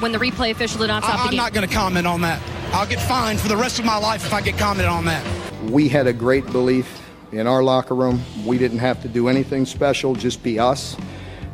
[0.00, 2.20] when the replay official did not stop I, the I'm not going to comment on
[2.22, 2.42] that.
[2.72, 5.24] I'll get fined for the rest of my life if I get commented on that.
[5.64, 7.00] We had a great belief
[7.32, 8.22] in our locker room.
[8.44, 10.96] We didn't have to do anything special, just be us.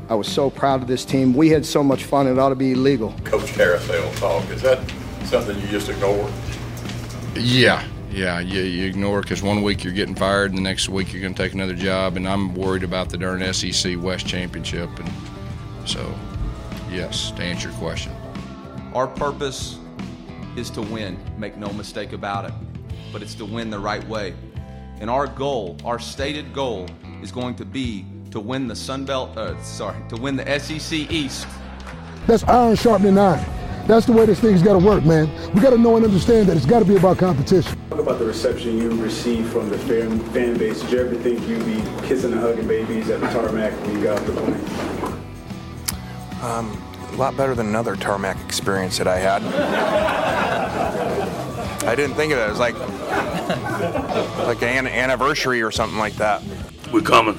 [0.08, 1.34] I was so proud of this team.
[1.34, 3.14] We had so much fun, it ought to be illegal.
[3.24, 4.78] Coach Carousel talk, is that
[5.24, 6.30] something you just ignore?
[7.34, 11.12] Yeah, yeah, you, you ignore because one week you're getting fired, and the next week
[11.12, 14.88] you're going to take another job, and I'm worried about the darn SEC West Championship,
[14.98, 15.10] and
[15.88, 16.14] so,
[16.90, 18.12] yes, to answer your question.
[18.96, 19.76] Our purpose
[20.56, 22.52] is to win, make no mistake about it,
[23.12, 24.32] but it's to win the right way.
[25.00, 26.86] And our goal, our stated goal,
[27.20, 30.98] is going to be to win the Sun Belt, uh, sorry, to win the SEC
[31.10, 31.46] East.
[32.26, 33.44] That's iron sharpening iron.
[33.86, 35.28] That's the way this thing's got to work, man.
[35.52, 37.78] We got to know and understand that it's got to be about competition.
[37.90, 40.80] Talk about the reception you received from the fan, fan base.
[40.80, 44.02] Did you ever think you'd be kissing and hugging babies at the tarmac when you
[44.02, 45.22] got off the plane?
[46.42, 46.85] Um,
[47.16, 49.42] a lot better than another tarmac experience that I had.
[51.84, 52.42] I didn't think of it.
[52.42, 52.74] It was like
[54.46, 56.42] like an anniversary or something like that.
[56.92, 57.38] We're coming.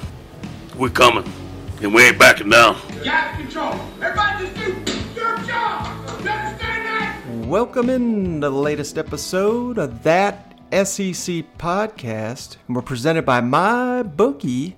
[0.76, 1.32] We're coming.
[1.80, 2.76] And we ain't backing down.
[3.04, 3.74] Gas control.
[4.02, 5.96] Everybody just do your job.
[6.08, 7.22] You understand that?
[7.46, 12.56] Welcome in to the latest episode of that SEC podcast.
[12.66, 14.76] And we're presented by My Bookie.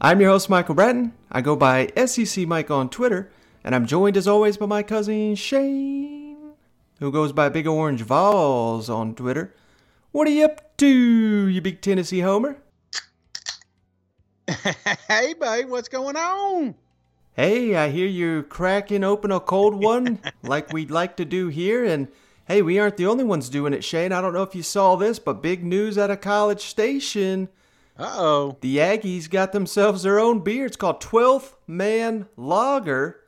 [0.00, 1.12] I'm your host, Michael Bratton.
[1.30, 3.30] I go by SEC Mike on Twitter.
[3.64, 6.52] And I'm joined as always by my cousin Shane,
[7.00, 9.54] who goes by Big Orange Vols on Twitter.
[10.12, 12.58] What are you up to, you big Tennessee homer?
[15.08, 16.74] hey, babe, what's going on?
[17.32, 21.86] Hey, I hear you're cracking open a cold one like we'd like to do here.
[21.86, 22.08] And
[22.46, 24.12] hey, we aren't the only ones doing it, Shane.
[24.12, 27.48] I don't know if you saw this, but big news at a college station.
[27.98, 28.58] Uh oh.
[28.60, 30.66] The Aggies got themselves their own beer.
[30.66, 33.23] It's called 12th Man Lager.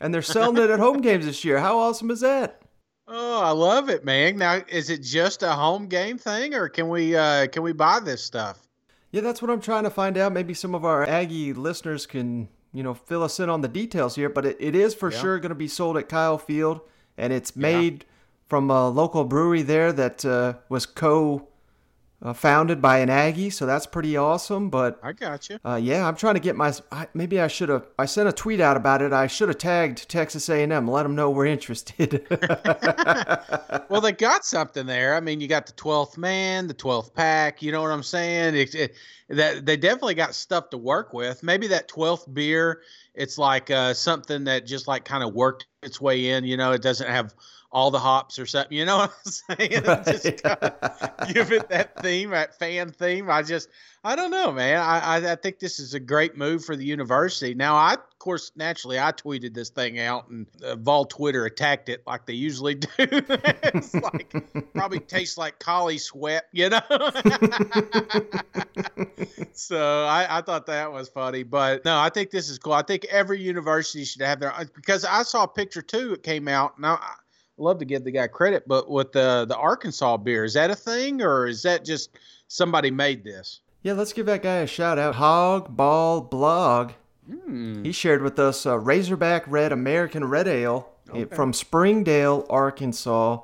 [0.00, 1.58] And they're selling it at home games this year.
[1.58, 2.62] How awesome is that?
[3.06, 4.36] Oh, I love it, man.
[4.36, 7.98] Now, is it just a home game thing, or can we uh, can we buy
[8.00, 8.66] this stuff?
[9.10, 10.32] Yeah, that's what I'm trying to find out.
[10.32, 14.14] Maybe some of our Aggie listeners can, you know, fill us in on the details
[14.14, 14.28] here.
[14.28, 15.18] But it, it is for Yeah.
[15.20, 16.80] sure going to be sold at Kyle Field,
[17.18, 18.04] and it's made
[18.48, 21.48] from a local brewery there that uh, was co
[22.22, 23.50] uh, founded by an Aggie.
[23.50, 24.70] So that's pretty awesome.
[24.70, 25.58] But I got you.
[25.64, 26.72] uh, yeah, I'm trying to get my.
[26.92, 27.86] I, maybe I should have.
[27.98, 29.12] I sent a tweet out about it.
[29.12, 30.88] I should have tagged Texas A&M.
[30.88, 32.26] Let them know we're interested.
[33.88, 35.14] well, they got something there.
[35.14, 37.62] I mean, you got the twelfth man, the twelfth pack.
[37.62, 38.54] You know what I'm saying?
[38.54, 38.94] It, it,
[39.28, 41.42] that they definitely got stuff to work with.
[41.42, 42.82] Maybe that twelfth beer.
[43.14, 46.44] It's like uh, something that just like kind of worked its way in.
[46.44, 47.34] You know, it doesn't have
[47.72, 48.76] all the hops or something.
[48.76, 49.82] You know what I'm saying?
[49.84, 50.24] Just
[51.32, 53.30] give it that theme, that fan theme.
[53.30, 53.68] I just,
[54.02, 54.78] I don't know, man.
[54.78, 57.54] I, I, I think this is a great move for the university.
[57.54, 61.88] Now, I, of course, naturally, I tweeted this thing out, and uh, Vol Twitter attacked
[61.88, 62.88] it like they usually do.
[62.98, 64.34] it's like
[64.74, 66.80] probably tastes like collie sweat, you know.
[69.52, 72.72] so I, I thought that was funny, but no, I think this is cool.
[72.72, 76.14] I think every university should have their because I saw a picture too.
[76.14, 76.98] It came out now.
[77.60, 80.74] Love to give the guy credit, but with the the Arkansas beer, is that a
[80.74, 82.10] thing or is that just
[82.48, 83.60] somebody made this?
[83.82, 85.14] Yeah, let's give that guy a shout out.
[85.14, 86.92] Hog Ball Blog.
[87.28, 87.84] Hmm.
[87.84, 93.40] He shared with us a Razorback Red American Red Ale eh, from Springdale, Arkansas,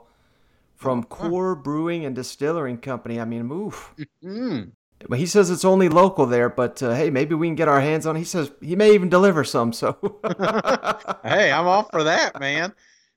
[0.75, 3.21] from Core Brewing and Distilling Company.
[3.21, 3.95] I mean, oof.
[4.25, 4.73] Mm.
[5.09, 7.81] But he says it's only local there, but uh, hey, maybe we can get our
[7.81, 8.21] hands on it.
[8.21, 9.97] He says he may even deliver some, so.
[11.23, 12.73] hey, I'm all for that, man.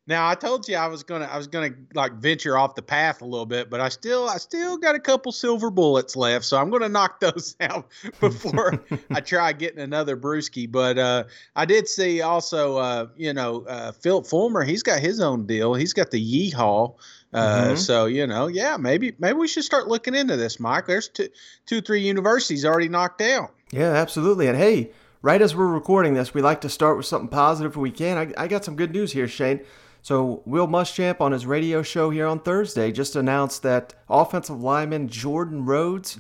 [0.09, 3.22] Now I told you I was gonna I was gonna like venture off the path
[3.22, 6.58] a little bit, but I still I still got a couple silver bullets left, so
[6.58, 7.88] I'm gonna knock those out
[8.20, 10.70] before I try getting another brewski.
[10.70, 11.25] But uh,
[11.56, 15.75] I did see also uh, you know uh, Phillip Fulmer, he's got his own deal.
[15.75, 16.96] He's got the Yeehaw.
[17.31, 17.78] Uh, Mhm.
[17.78, 20.88] So you know, yeah, maybe maybe we should start looking into this, Mike.
[20.88, 21.30] There's two,
[21.68, 23.53] two, three universities already knocked out.
[23.70, 24.47] Yeah, absolutely.
[24.47, 24.90] And hey,
[25.22, 28.17] right as we're recording this, we like to start with something positive if we can.
[28.17, 29.59] I, I got some good news here, Shane.
[30.01, 35.07] So, Will Muschamp on his radio show here on Thursday just announced that offensive lineman
[35.09, 36.17] Jordan Rhodes,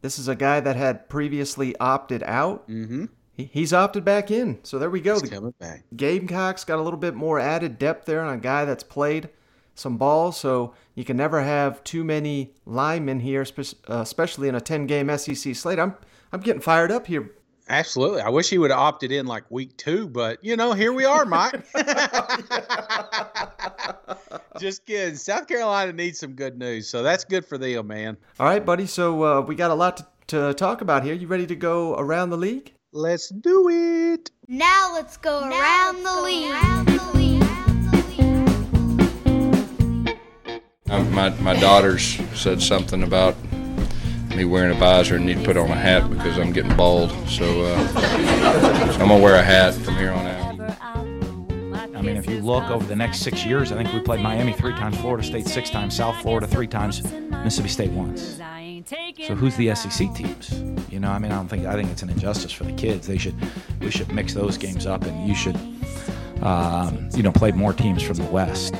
[0.00, 2.68] this is a guy that had previously opted out.
[2.68, 3.06] Mm-hmm.
[3.34, 4.58] He, he's opted back in.
[4.64, 5.20] So, there we go.
[5.20, 5.84] He's coming back.
[5.96, 9.30] Gamecocks got a little bit more added depth there on a guy that's played
[9.74, 10.32] some ball.
[10.32, 13.46] So, you can never have too many linemen here,
[13.88, 15.78] uh, especially in a 10 game SEC slate.
[15.78, 15.94] I'm,
[16.32, 17.30] I'm getting fired up here,
[17.72, 18.20] Absolutely.
[18.20, 21.06] I wish he would have opted in like week two, but you know, here we
[21.06, 21.64] are, Mike.
[24.60, 25.14] Just kidding.
[25.14, 28.18] South Carolina needs some good news, so that's good for them, man.
[28.38, 28.84] All right, buddy.
[28.84, 31.14] So uh, we got a lot to, to, talk about here.
[31.14, 32.74] You ready to go around the league?
[32.92, 34.30] Let's do it.
[34.48, 37.42] Now let's go now around, let's the go around, the league.
[40.90, 43.34] Um, my my daughters said something about
[44.36, 47.10] me wearing a visor and need to put on a hat because I'm getting bald.
[47.28, 50.42] So, uh, so I'm gonna wear a hat from here on out.
[51.94, 54.52] I mean, if you look over the next six years, I think we played Miami
[54.52, 58.40] three times, Florida State six times, South Florida three times, Mississippi State once.
[59.26, 60.52] So who's the SEC teams?
[60.90, 63.06] You know, I mean, I don't think I think it's an injustice for the kids.
[63.06, 63.36] They should
[63.80, 65.56] we should mix those games up, and you should
[66.42, 68.74] um, you know play more teams from the West.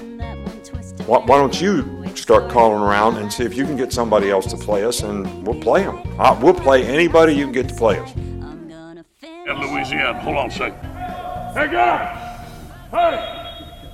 [1.07, 4.47] Why, why don't you start calling around and see if you can get somebody else
[4.53, 6.03] to play us, and we'll play them.
[6.19, 8.15] Uh, we'll play anybody you can get to play us.
[8.15, 10.81] In Louisiana, hold on a second.
[11.55, 12.47] Hey guys!
[12.91, 13.39] Hey!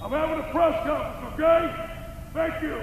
[0.02, 1.88] I'm having a press conference, okay?
[2.32, 2.82] Thank you.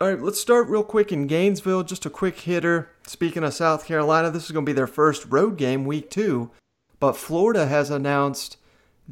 [0.00, 1.82] All right, let's start real quick in Gainesville.
[1.82, 2.90] Just a quick hitter.
[3.06, 6.50] Speaking of South Carolina, this is going to be their first road game, week two.
[6.98, 8.56] But Florida has announced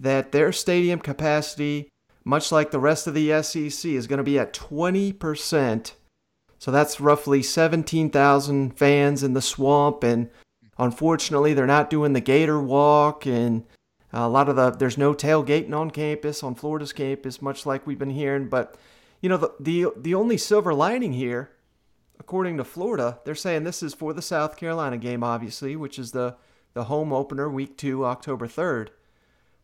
[0.02, 1.88] that their stadium capacity,
[2.24, 5.92] much like the rest of the SEC, is going to be at 20%.
[6.58, 10.02] So that's roughly 17,000 fans in the swamp.
[10.02, 10.30] And
[10.76, 13.26] unfortunately, they're not doing the Gator Walk.
[13.26, 13.64] And
[14.12, 17.98] a lot of the, there's no tailgating on campus, on Florida's campus, much like we've
[17.98, 18.48] been hearing.
[18.48, 18.76] But
[19.20, 21.50] you know, the, the the only silver lining here,
[22.20, 26.12] according to Florida, they're saying this is for the South Carolina game, obviously, which is
[26.12, 26.36] the
[26.74, 28.92] the home opener, week two, October third.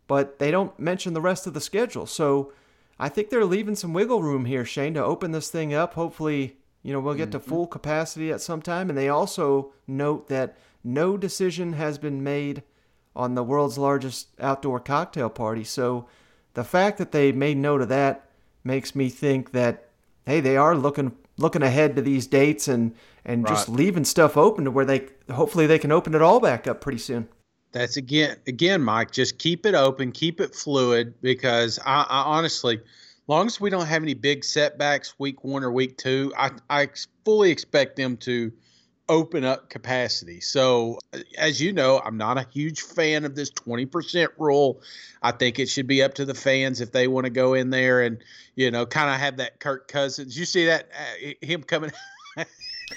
[0.06, 2.52] But they don't mention the rest of the schedule, so
[2.98, 5.94] I think they're leaving some wiggle room here, Shane, to open this thing up.
[5.94, 7.72] Hopefully, you know, we'll get to full mm-hmm.
[7.72, 8.88] capacity at some time.
[8.88, 12.62] And they also note that no decision has been made
[13.16, 15.64] on the world's largest outdoor cocktail party.
[15.64, 16.06] So
[16.54, 18.28] the fact that they made note of that
[18.62, 19.88] makes me think that
[20.26, 24.64] hey, they are looking looking ahead to these dates and and just leaving stuff open
[24.64, 27.28] to where they hopefully they can open it all back up pretty soon.
[27.74, 29.10] That's again, again, Mike.
[29.10, 32.80] Just keep it open, keep it fluid, because I, I honestly,
[33.26, 36.88] long as we don't have any big setbacks week one or week two, I, I
[37.24, 38.52] fully expect them to
[39.08, 40.40] open up capacity.
[40.40, 44.80] So, uh, as you know, I'm not a huge fan of this 20% rule.
[45.20, 47.70] I think it should be up to the fans if they want to go in
[47.70, 48.22] there and,
[48.54, 50.38] you know, kind of have that Kirk Cousins.
[50.38, 51.90] You see that uh, him coming.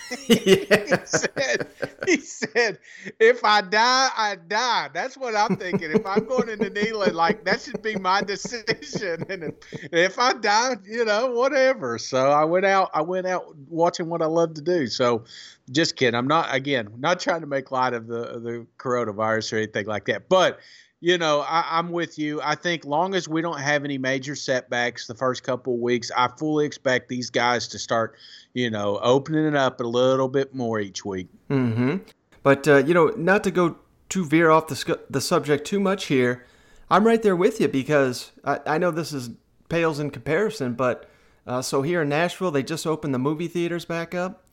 [0.27, 0.65] he
[1.05, 1.67] said,
[2.05, 2.79] he said,
[3.19, 4.89] if I die, I die.
[4.93, 5.91] That's what I'm thinking.
[5.91, 9.25] If I'm going into Neyland, like that should be my decision.
[9.29, 9.53] And if,
[9.91, 11.97] if I die, you know, whatever.
[11.97, 14.87] So I went out, I went out watching what I love to do.
[14.87, 15.25] So
[15.71, 16.15] just kidding.
[16.15, 19.85] I'm not, again, not trying to make light of the, of the coronavirus or anything
[19.85, 20.29] like that.
[20.29, 20.59] But,
[20.99, 22.41] you know, I, I'm with you.
[22.41, 26.09] I think long as we don't have any major setbacks the first couple of weeks,
[26.15, 28.15] I fully expect these guys to start,
[28.53, 31.27] you know, opening it up a little bit more each week.
[31.49, 31.97] Mm-hmm.
[32.41, 33.77] But uh, you know, not to go
[34.09, 36.45] too veer off the sc- the subject too much here,
[36.89, 39.29] I'm right there with you because I, I know this is
[39.69, 41.09] pales in comparison, but
[41.45, 44.45] uh, so here in Nashville they just opened the movie theaters back up,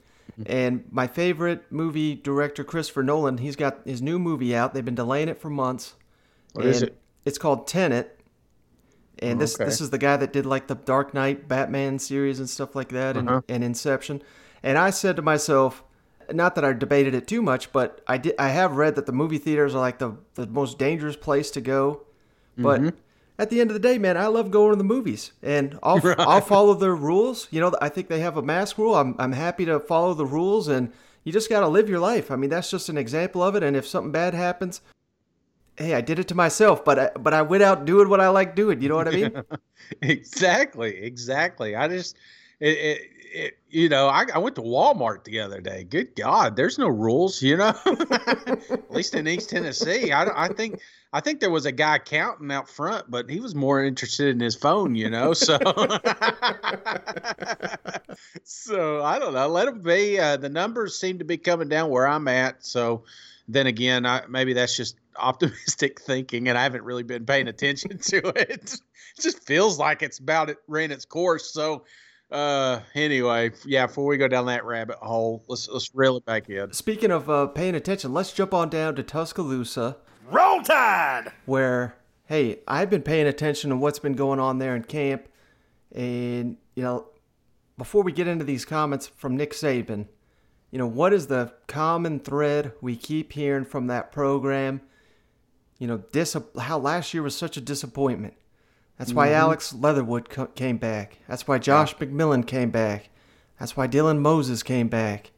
[0.45, 4.75] and my favorite movie director Christopher Nolan, he's got his new movie out.
[4.75, 5.95] They've been delaying it for months.
[6.55, 6.97] What is and it?
[7.25, 8.19] It's called Tenet.
[9.21, 9.65] And this Okay.
[9.65, 12.89] this is the guy that did like the Dark Knight Batman series and stuff like
[12.89, 13.41] that and, Uh-huh.
[13.49, 14.23] and Inception.
[14.63, 15.85] And I said to myself,
[16.33, 19.13] not that I debated it too much, but I did I have read that the
[19.13, 22.01] movie theaters are like the, the most dangerous place to go.
[22.59, 22.93] But Mhm.
[23.39, 25.99] at the end of the day, man, I love going to the movies and I'll
[26.01, 26.19] Right.
[26.19, 27.47] I'll follow their rules.
[27.51, 28.95] You know, I think they have a mask rule.
[28.97, 30.93] I'm I'm happy to follow the rules and
[31.25, 32.31] you just got to live your life.
[32.31, 34.81] I mean, that's just an example of it and if something bad happens,
[35.77, 38.29] hey, I did it to myself, but I, but I went out doing what I
[38.29, 38.81] like doing.
[38.81, 39.43] You know what I mean?
[40.03, 41.75] exactly, exactly.
[41.75, 42.17] I just,
[42.61, 45.85] it, it, it you know, I, I went to Walmart the other day.
[45.85, 47.75] Good God, there's no rules, you know.
[47.87, 50.81] At least in East Tennessee, I, I think,
[51.13, 54.41] I think there was a guy counting out front, but he was more interested in
[54.41, 55.33] his phone, you know.
[55.33, 55.57] So,
[58.45, 59.49] so I don't know.
[59.49, 60.19] Let him be.
[60.19, 62.65] Uh, the numbers seem to be coming down where I'm at.
[62.65, 63.05] So,
[63.47, 67.99] then again, I, maybe that's just optimistic thinking, and I haven't really been paying attention
[67.99, 68.81] to it.
[69.17, 71.53] It just feels like it's about it ran its course.
[71.53, 71.85] So,
[72.33, 73.87] uh, anyway, yeah.
[73.87, 76.73] Before we go down that rabbit hole, let's let's reel it back in.
[76.73, 79.99] Speaking of uh, paying attention, let's jump on down to Tuscaloosa.
[80.31, 81.31] Roll Tide!
[81.45, 85.29] Where, hey, I've been paying attention to what's been going on there in camp.
[85.93, 87.07] And, you know,
[87.77, 90.07] before we get into these comments from Nick Saban,
[90.71, 94.81] you know, what is the common thread we keep hearing from that program?
[95.79, 98.35] You know, dis- how last year was such a disappointment.
[98.99, 99.33] That's why Mhm.
[99.35, 101.19] Alex Leatherwood co- came back.
[101.29, 103.11] That's why Josh McMillan came back.
[103.59, 105.33] That's why Dylan Moses came back.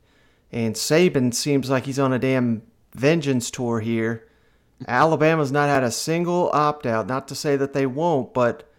[0.52, 2.62] And Saban seems like he's on a damn
[2.94, 4.24] vengeance tour here.
[4.88, 7.06] Alabama's not had a single opt out.
[7.06, 8.70] Not to say that they won't, but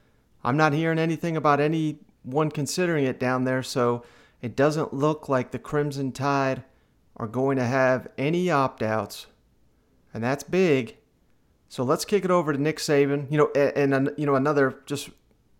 [0.43, 4.03] I'm not hearing anything about anyone considering it down there, so
[4.43, 6.63] it doesn't look like the Crimson Tide
[7.15, 9.25] are going to have any opt outs,
[10.13, 10.96] and that's big.
[11.69, 13.31] So let's kick it over to Nick Saban.
[13.31, 15.09] You know, and, and you know another just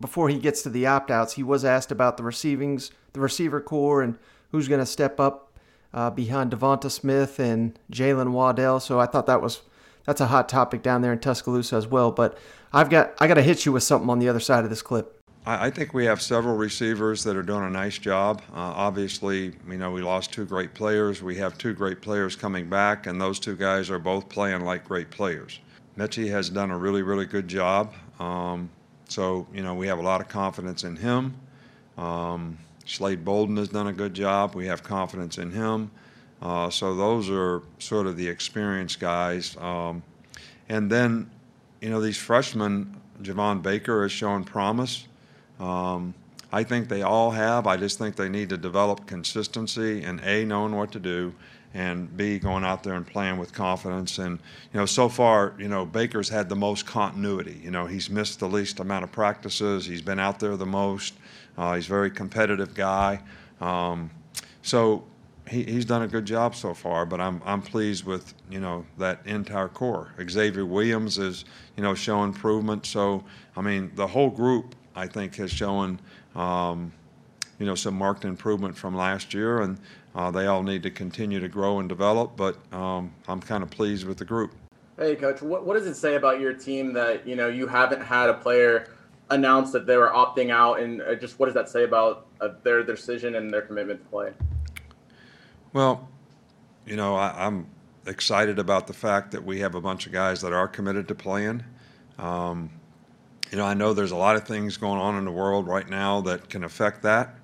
[0.00, 3.60] before he gets to the opt outs, he was asked about the receivings, the receiver
[3.60, 4.18] corps, and
[4.52, 5.52] who's going to step up
[5.92, 8.80] uh, behind DeVonta Smith and Jaylen Waddle.
[8.80, 9.62] So I thought that was
[10.04, 12.10] that's a hot topic down there in Tuscaloosa as well.
[12.10, 12.38] But
[12.72, 14.82] I've got I got to hit you with something on the other side of this
[14.82, 15.14] clip.
[15.46, 18.42] I think we have several receivers that are doing a nice job.
[18.52, 21.22] Uh, obviously, you know, we lost two great players.
[21.22, 24.84] We have two great players coming back, and those two guys are both playing like
[24.84, 25.58] great players.
[25.98, 27.92] Metchie has done a really, really good job.
[28.20, 28.70] Um,
[29.08, 31.34] so, you know, we have a lot of confidence in him.
[31.96, 34.54] Um, Slade Bolden has done a good job.
[34.54, 35.90] We have confidence in him.
[36.40, 39.56] Uh, so those are sort of the experienced guys.
[39.56, 40.04] Um,
[40.68, 41.28] and then,
[41.80, 45.08] you know, these freshmen, Javon Baker has shown promise.
[45.58, 46.14] Um,
[46.52, 47.66] I think they all have.
[47.66, 51.34] I just think they need to develop consistency and A, knowing what to do,
[51.74, 54.18] and B, going out there and playing with confidence.
[54.18, 54.38] And,
[54.72, 57.60] you know, so far, you know, Baker's had the most continuity.
[57.62, 61.14] You know, he's missed the least amount of practices, he's been out there the most.
[61.56, 63.20] Uh, he's a very competitive guy.
[63.60, 64.10] Um,
[64.62, 65.04] so
[65.48, 68.86] he, he's done a good job so far, but I'm, I'm pleased with, you know,
[68.98, 70.12] that entire corps.
[70.28, 71.44] Xavier Williams is,
[71.76, 72.86] you know, showing improvement.
[72.86, 73.24] So,
[73.56, 76.00] I mean, the whole group I think has shown,
[76.34, 76.92] um,
[77.58, 79.78] you know, some marked improvement from last year, and
[80.14, 82.36] uh, they all need to continue to grow and develop.
[82.36, 84.54] But um, I'm kind of pleased with the group.
[84.98, 88.02] Hey, coach, what, what does it say about your team that you know you haven't
[88.02, 88.88] had a player
[89.30, 92.48] announce that they were opting out, and uh, just what does that say about uh,
[92.62, 94.32] their decision and their commitment to play?
[95.72, 96.08] Well,
[96.86, 97.66] you know, I, am
[98.06, 101.14] excited about the fact that we have a bunch of guys that are committed to
[101.14, 101.62] playing.
[102.18, 102.70] Um,
[103.50, 105.88] you know, I know there's a lot of things going on in the world right
[105.88, 107.34] now that can affect that,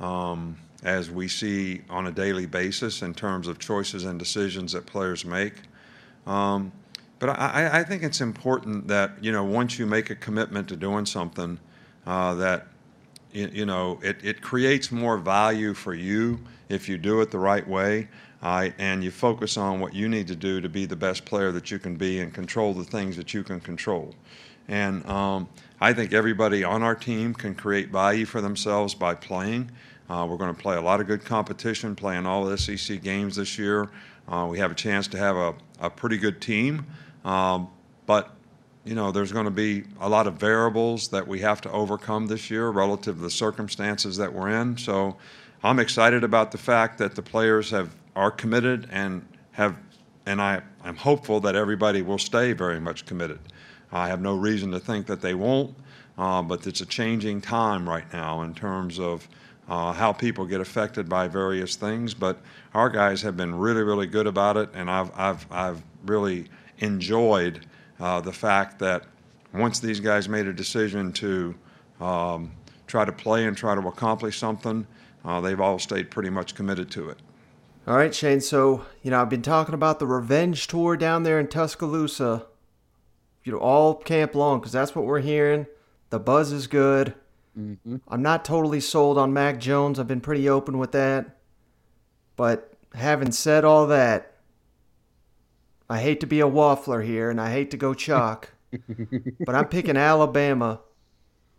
[0.00, 4.86] um, as we see on a daily basis in terms of choices and decisions that
[4.86, 5.54] players make.
[6.28, 6.70] Um,
[7.18, 10.76] but I, I, think it's important that you know once you make a commitment to
[10.76, 11.58] doing something,
[12.06, 12.68] uh, that
[13.32, 16.38] you, you, know it, it creates more value for you
[16.68, 18.08] if you do it the right way.
[18.42, 21.50] Uh, and you focus on what you need to do to be the best player
[21.50, 24.14] that you can be and control the things that you can control.
[24.68, 25.48] And um,
[25.80, 29.70] I think everybody on our team can create value for themselves by playing.
[30.08, 33.36] Uh, we're going to play a lot of good competition, playing all the SEC games
[33.36, 33.88] this year.
[34.28, 36.86] Uh, we have a chance to have a, a pretty good team.
[37.24, 37.68] Um,
[38.06, 38.30] but,
[38.84, 42.26] you know, there's going to be a lot of variables that we have to overcome
[42.26, 44.76] this year relative to the circumstances that we're in.
[44.76, 45.16] So
[45.64, 49.76] I'm excited about the fact that the players have are committed and have,
[50.24, 53.40] and I, I'm hopeful that everybody will stay very much committed.
[53.92, 55.76] I have no reason to think that they won't,
[56.16, 59.28] uh, but it's a changing time right now in terms of
[59.68, 62.14] uh, how people get affected by various things.
[62.14, 62.40] But
[62.74, 67.66] our guys have been really, really good about it, and I've, I've, I've really enjoyed
[67.98, 69.04] uh, the fact that
[69.52, 71.54] once these guys made a decision to
[72.00, 72.52] um,
[72.86, 74.86] try to play and try to accomplish something,
[75.24, 77.18] uh, they've all stayed pretty much committed to it.
[77.86, 78.40] All right, Shane.
[78.40, 82.46] So, you know, I've been talking about the revenge tour down there in Tuscaloosa
[83.46, 85.66] you know, all camp long because that's what we're hearing.
[86.10, 87.14] The buzz is good.
[87.58, 87.96] Mm-hmm.
[88.08, 89.98] I'm not totally sold on Mac Jones.
[89.98, 91.38] I've been pretty open with that.
[92.36, 94.34] But having said all that,
[95.88, 98.52] I hate to be a waffler here and I hate to go chalk,
[99.46, 100.80] but I'm picking Alabama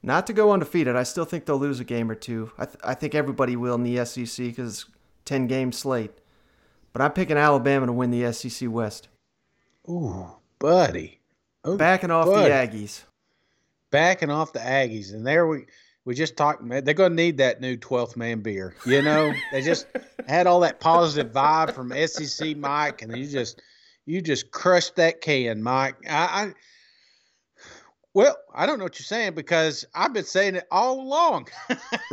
[0.04, 0.96] not to go undefeated.
[0.96, 2.51] I still think they'll lose a game or two.
[2.58, 4.86] I, th- I think everybody will in the SEC because it's
[5.25, 6.12] 10 game slate.
[6.94, 9.08] But I'm picking Alabama to win the SEC West.
[9.89, 10.27] Ooh,
[10.60, 11.20] buddy.
[11.63, 13.04] Oh, Backing off the Aggies.
[13.92, 15.13] Backing off the Aggies.
[15.13, 15.66] And there we
[16.08, 18.74] we just talked they're gonna need that new twelfth man beer.
[18.86, 19.34] You know?
[19.52, 19.88] they just
[20.28, 23.62] had all that positive vibe from SEC Mike and you just
[24.06, 25.98] you just crushed that can, Mike.
[26.10, 26.54] I, I
[28.14, 31.50] well, I don't know what you're saying because I've been saying it all along.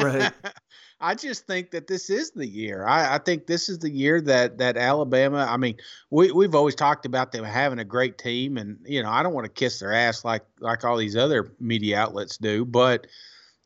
[0.01, 0.33] right.
[1.01, 2.85] I just think that this is the year.
[2.87, 5.47] I, I, think this is the year that that Alabama.
[5.49, 5.77] I mean,
[6.11, 9.35] we we've always talked about them having a great team, and you know, I don't
[9.35, 13.07] want to kiss their ass like like all these other media outlets do, but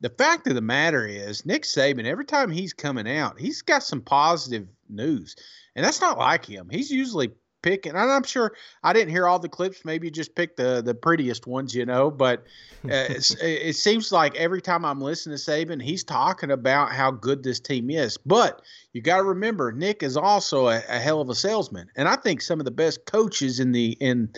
[0.01, 3.83] the fact of the matter is, Nick Saban, every time he's coming out, he's got
[3.83, 5.35] some positive news,
[5.75, 6.69] and that's not like him.
[6.71, 9.85] He's usually pick, and I'm sure I didn't hear all the clips.
[9.85, 12.11] Maybe you just pick the the prettiest ones, you know.
[12.11, 12.45] But
[12.85, 12.89] uh,
[13.43, 17.61] it seems like every time I'm listening to Saban, he's talking about how good this
[17.61, 18.17] team is.
[18.19, 18.63] But
[18.93, 22.17] you got to remember, Nick is also a, a, hell of a salesman, and I
[22.17, 24.31] think some of the best coaches in the in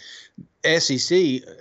[0.65, 1.11] SEC,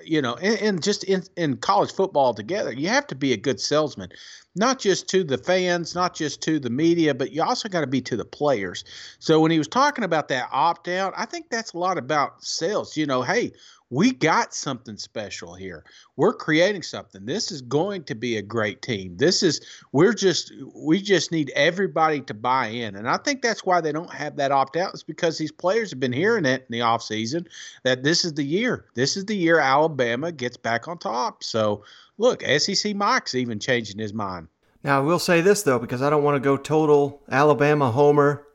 [0.03, 3.37] you know, and, and just in, in college football together, you have to be a
[3.37, 4.09] good salesman,
[4.55, 7.87] not just to the fans, not just to the media, but you also got to
[7.87, 8.83] be to the players.
[9.19, 12.43] So when he was talking about that opt out, I think that's a lot about
[12.43, 12.97] sales.
[12.97, 13.51] You know, hey,
[13.89, 15.84] we got something special here.
[16.15, 17.25] We're creating something.
[17.25, 19.17] This is going to be a great team.
[19.17, 22.96] This is we're just we just need everybody to buy in.
[22.96, 25.89] And I think that's why they don't have that opt out is because these players
[25.89, 27.48] have been hearing it in the offseason
[27.84, 28.86] that this is the year.
[28.93, 31.43] This is the year Alabama gets back on top.
[31.43, 31.84] So,
[32.17, 34.48] look, SEC Mike's even changing his mind.
[34.84, 38.46] Now, I will say this though because I don't want to go total Alabama homer.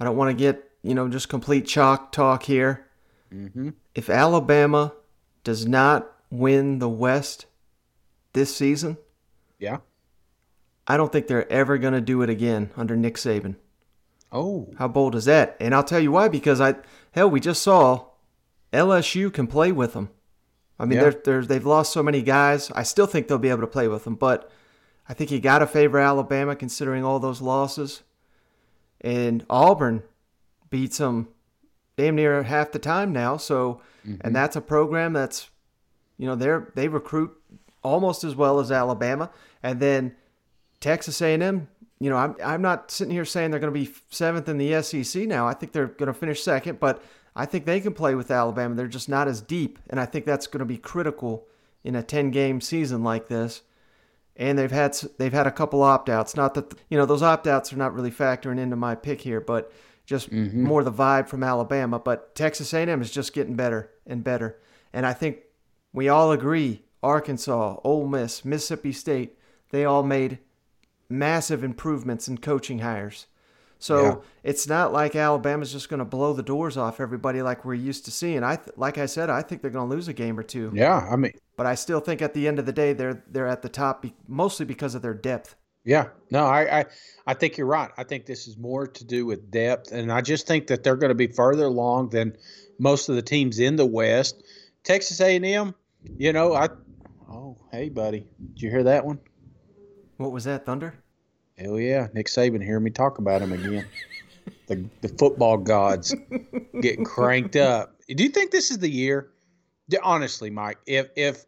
[0.00, 2.86] I don't want to get, you know, just complete chalk talk here.
[3.32, 3.70] Mm-hmm.
[3.94, 4.92] If Alabama
[5.44, 7.46] does not win the West
[8.32, 8.96] this season,
[9.58, 9.78] yeah,
[10.86, 13.56] I don't think they're ever going to do it again under Nick Saban.
[14.32, 15.56] Oh, how bold is that?
[15.60, 16.28] And I'll tell you why.
[16.28, 16.74] Because I
[17.12, 18.06] hell, we just saw
[18.72, 20.10] LSU can play with them.
[20.78, 21.10] I mean, Yeah.
[21.10, 22.70] they're, they're, they've lost so many guys.
[22.72, 24.50] I still think they'll be able to play with them, but
[25.08, 28.02] I think you got to favor Alabama considering all those losses.
[29.00, 30.02] And Auburn
[30.70, 31.28] beats them
[31.96, 33.36] damn near half the time now.
[33.36, 34.32] So, and mm-hmm.
[34.32, 35.48] that's a program that's,
[36.18, 37.32] you know, they're they recruit
[37.82, 39.30] almost as well as Alabama,
[39.62, 40.14] and then
[40.80, 41.68] Texas A&M.
[42.00, 44.82] You know, I'm I'm not sitting here saying they're going to be seventh in the
[44.82, 45.46] SEC now.
[45.46, 47.02] I think they're going to finish second, but
[47.36, 48.74] I think they can play with Alabama.
[48.74, 51.46] They're just not as deep, and I think that's going to be critical
[51.82, 53.62] in a 10 game season like this.
[54.36, 56.36] And they've had s- they've had a couple opt outs.
[56.36, 59.40] Not that you know those opt outs are not really factoring into my pick here,
[59.40, 59.70] but
[60.04, 60.64] just mm-hmm.
[60.64, 61.98] more the vibe from Alabama.
[61.98, 64.58] But Texas A&M is just getting better and better,
[64.92, 65.38] and I think
[65.92, 69.38] we all agree Arkansas, Ole Miss, Mississippi State,
[69.70, 70.38] they all made
[71.08, 73.26] massive improvements in coaching hires.
[73.78, 74.14] So Yeah.
[74.42, 78.06] it's not like Alabama's just going to blow the doors off everybody like we're used
[78.06, 78.42] to seeing.
[78.42, 80.72] I th- like I said, I think they're going to lose a game or two.
[80.74, 83.46] Yeah, I mean, But I still think at the end of the day they're they're
[83.46, 85.54] at the top be- mostly because of their depth.
[85.84, 86.84] Yeah, no, I, I,
[87.26, 87.90] I think you're right.
[87.98, 90.96] I think this is more to do with depth, and I just think that they're
[90.96, 92.36] going to be further along than
[92.78, 94.42] most of the teams in the West.
[94.82, 95.74] Texas A&M,
[96.16, 96.68] you know, I.
[97.30, 99.20] Oh, hey, buddy, did you hear that one?
[100.16, 100.94] What was that, Thunder?
[101.58, 102.62] Hell yeah, Nick Saban.
[102.62, 103.86] Hear me talk about him again.
[104.66, 106.14] the the football gods
[106.80, 107.94] getting cranked up.
[108.08, 109.30] Do you think this is the year?
[110.02, 111.44] Honestly, Mike, if if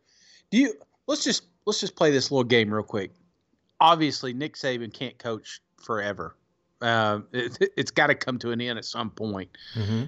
[0.51, 0.75] do you
[1.07, 3.13] let's just let's just play this little game real quick.
[3.81, 6.37] Obviously, Nick Saban can't coach forever.
[6.81, 9.49] Uh, it, it's got to come to an end at some point.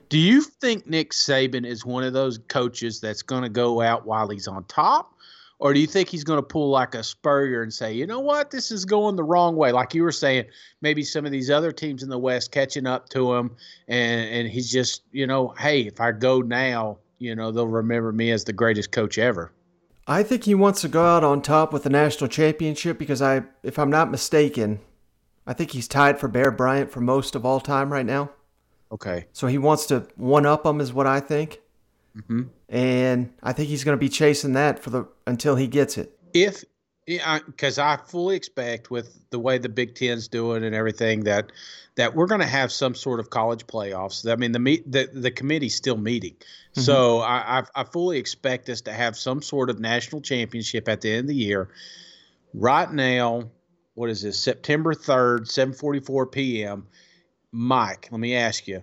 [0.09, 4.07] Do you think Nick Saban is one of those coaches that's going to go out
[4.07, 5.15] while he's on top?
[5.61, 8.21] Or do you think he's going to pull like a Spurrier and say, you know
[8.21, 9.73] what, this is going the wrong way?
[9.73, 10.45] Like you were saying,
[10.83, 13.57] maybe some of these other teams in the West catching up to him,
[13.89, 18.13] and and he's just, you know, hey, if I go now, you know, they'll remember
[18.13, 19.51] me as the greatest coach ever.
[20.09, 23.43] I think he wants to go out on top with the national championship because I,
[23.63, 24.81] if I'm not mistaken,
[25.47, 28.31] I think he's tied for Bear Bryant for most of all time right now.
[28.91, 29.27] Okay.
[29.35, 31.61] So he wants to one up him, is what I think.
[32.17, 32.45] Mm-hmm.
[32.71, 36.19] And I think he's going to be chasing that for the until he gets it.
[36.33, 36.65] if
[37.09, 41.51] because I fully expect with the way the Big Ten's doing and everything that
[41.95, 44.31] that we're going to have some sort of college playoffs.
[44.31, 46.81] I mean, the meet the the committee's still meeting, mm-hmm.
[46.81, 51.01] so I, I I fully expect us to have some sort of national championship at
[51.01, 51.71] the end of the year.
[52.53, 53.45] Right now,
[53.95, 54.39] what is this?
[54.39, 56.87] September third, seven forty four p.m.
[57.53, 58.83] Mike, let me ask you,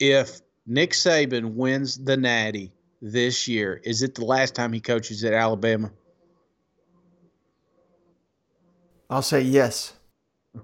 [0.00, 5.22] if Nick Saban wins the Natty this year, is it the last time he coaches
[5.22, 5.92] at Alabama?
[9.12, 9.92] I'll say yes.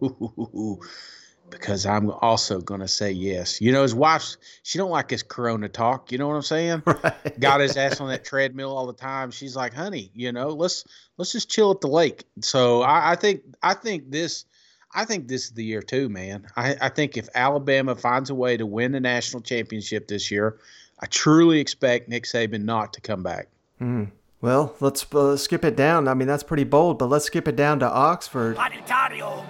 [0.03, 0.81] Ooh,
[1.51, 3.61] because I'm also going to say yes.
[3.61, 6.11] You know, his wife, she don't like his Corona talk.
[6.11, 6.83] You know what I'm saying?
[7.41, 9.31] Got his ass on that treadmill all the time.
[9.33, 10.85] She's like, honey, you know, let's
[11.19, 12.25] let's just chill at the lake.
[12.41, 14.47] So I, I think I think this
[14.95, 16.47] I think this is the year too, man.
[16.57, 20.57] I, I think if Alabama finds a way to win the national championship this year,
[20.99, 23.49] I truly expect Nick Saban not to come back.
[23.79, 24.05] Hmm.
[24.41, 26.07] Well, let's uh, skip it down.
[26.07, 28.57] I mean, that's pretty bold, but let's skip it down to Oxford,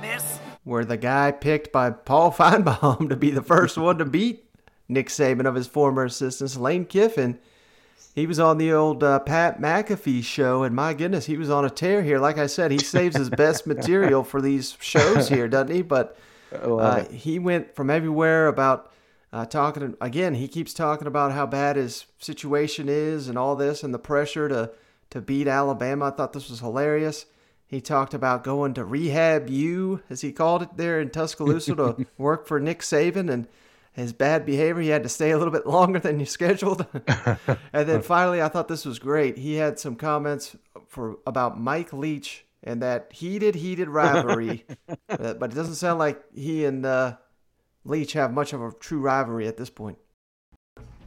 [0.01, 0.39] Miss.
[0.65, 4.45] where the guy picked by Paul Finebaum to be the first one to beat
[4.89, 7.39] Nick Saban of his former assistants, Lane Kiffin.
[8.15, 11.65] He was on the old uh, Pat McAfee show, and my goodness, he was on
[11.67, 12.19] a tear here.
[12.19, 15.83] Like I said, he saves his best material for these shows here, doesn't he?
[15.83, 16.17] But
[16.79, 18.91] uh, he went from everywhere about
[19.33, 19.97] uh, talking.
[20.01, 23.99] Again, he keeps talking about how bad his situation is and all this, and the
[23.99, 24.73] pressure to
[25.11, 26.07] to beat Alabama.
[26.07, 27.27] I thought this was hilarious.
[27.67, 32.07] He talked about going to rehab U, as he called it there in Tuscaloosa, to
[32.19, 33.47] work for Nick Saban, and
[33.93, 34.83] his bad behavior.
[34.83, 36.87] He had to stay a little bit longer than you scheduled.
[37.73, 39.37] and then finally, I thought this was great.
[39.37, 44.65] He had some comments for about Mike Leach and that heated, heated rivalry.
[45.07, 47.17] but it doesn't sound like he and uh,
[47.89, 49.99] Leach have much of a true rivalry at this point.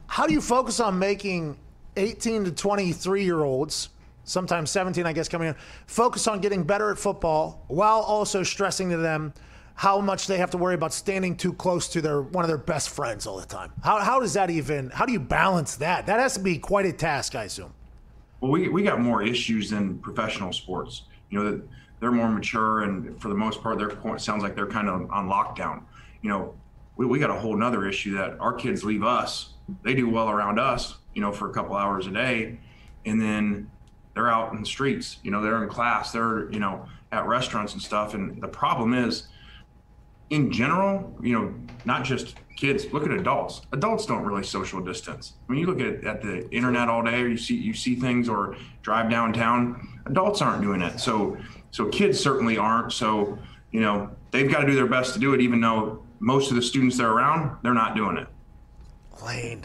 [0.08, 1.56] How do you focus on making
[1.96, 3.90] 18 to 23 year olds,
[4.24, 5.54] sometimes 17, I guess, coming in,
[5.86, 9.32] focus on getting better at football while also stressing to them
[9.74, 12.58] how much they have to worry about standing too close to their one of their
[12.58, 13.72] best friends all the time?
[13.82, 16.06] How, how does that even, how do you balance that?
[16.06, 17.72] That has to be quite a task, I assume.
[18.40, 21.02] Well, we, we got more issues than professional sports.
[21.30, 21.62] You know,
[22.00, 25.28] they're more mature, and for the most part, their sounds like they're kind of on
[25.28, 25.84] lockdown.
[26.20, 26.54] You know,
[26.96, 29.54] we, we got a whole nother issue that our kids leave us.
[29.82, 32.58] They do well around us, you know, for a couple hours a day,
[33.06, 33.70] and then
[34.14, 35.18] they're out in the streets.
[35.22, 38.14] You know, they're in class, they're you know at restaurants and stuff.
[38.14, 39.28] And the problem is,
[40.30, 42.86] in general, you know, not just kids.
[42.92, 43.62] Look at adults.
[43.72, 45.34] Adults don't really social distance.
[45.48, 47.94] I mean, you look at at the internet all day, or you see you see
[47.94, 50.00] things, or drive downtown.
[50.06, 50.98] Adults aren't doing it.
[50.98, 51.36] So
[51.70, 52.92] so kids certainly aren't.
[52.92, 53.38] So
[53.70, 56.56] you know, they've got to do their best to do it, even though most of
[56.56, 58.28] the students they're around, they're not doing it.
[59.24, 59.62] Lane,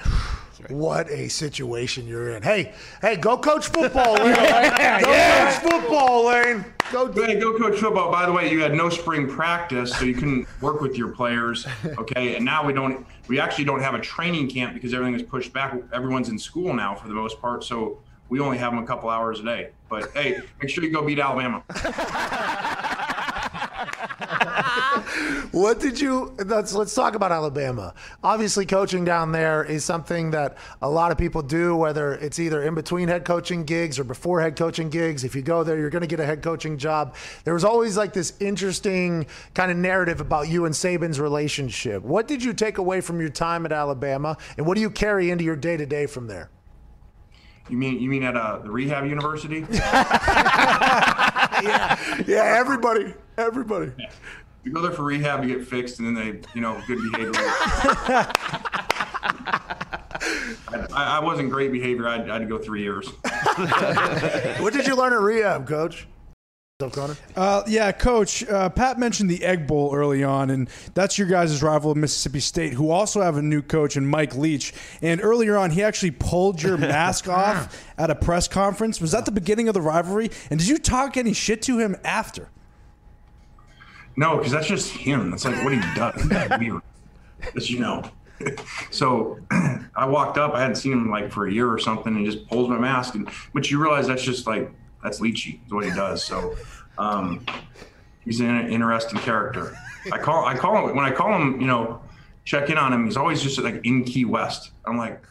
[0.70, 2.42] what a situation you're in.
[2.44, 4.34] Hey, hey, go coach football, Lane.
[4.36, 5.60] go Yeah.
[5.62, 6.66] coach football, Lane.
[6.92, 7.12] Go.
[7.12, 8.12] Hey, go coach football.
[8.12, 11.68] By the way, you had no spring practice, so you couldn't work with your players.
[11.98, 13.06] Okay, and now we don't.
[13.28, 15.76] We actually don't have a training camp because everything is pushed back.
[15.94, 19.10] Everyone's in school now for the most part, so we only have them a couple
[19.10, 19.70] hours a day.
[19.90, 21.62] But hey, make sure you go beat Alabama.
[25.52, 26.36] What did you?
[26.46, 27.94] Let's let's talk about Alabama.
[28.24, 31.76] Obviously, coaching down there is something that a lot of people do.
[31.76, 35.42] Whether it's either in between head coaching gigs or before head coaching gigs, if you
[35.42, 37.16] go there, you're going to get a head coaching job.
[37.44, 42.04] There was always like this interesting kind of narrative about you and Saban's relationship.
[42.04, 45.32] What did you take away from your time at Alabama, and what do you carry
[45.32, 46.50] into your day to day from there?
[47.70, 49.66] You mean you mean at uh, the rehab university?
[49.72, 50.24] yeah,
[52.26, 52.56] yeah.
[52.58, 53.92] Everybody, everybody.
[54.64, 57.42] You go there for rehab to get fixed, and then they, you know, good behavior.
[60.94, 62.08] I, I wasn't great behavior.
[62.08, 63.08] I, I had to go three years.
[64.60, 66.08] what did you learn at rehab, Coach?
[66.80, 67.18] Up, Connor?
[67.36, 68.48] Uh, yeah, Coach.
[68.48, 72.74] Uh, Pat mentioned the Egg Bowl early on, and that's your guys' rival, Mississippi State,
[72.74, 74.76] who also have a new coach in Mike Leach.
[75.02, 79.02] And earlier on, he actually pulled your mask off at a press conference.
[79.02, 80.30] Was that the beginning of the rivalry?
[80.52, 82.48] And did you talk any shit to him after?
[84.16, 85.32] No, because that's just him.
[85.32, 86.30] That's like what he does.
[86.30, 86.84] That's weird.
[87.56, 88.04] As you know.
[88.92, 89.40] So
[89.96, 90.54] I walked up.
[90.54, 92.78] I hadn't seen him like for a year or something, and he just pulls my
[92.78, 93.16] mask.
[93.16, 94.72] And but you realize that's just like
[95.04, 95.60] that's Leachy.
[95.66, 96.24] Is what he does.
[96.24, 96.56] So
[96.98, 97.46] um,
[98.24, 99.78] he's an interesting character.
[100.12, 101.60] I call I call him when I call him.
[101.62, 102.02] You know,
[102.46, 103.06] check in on him.
[103.06, 104.72] He's always just like in Key West.
[104.86, 105.22] I'm like,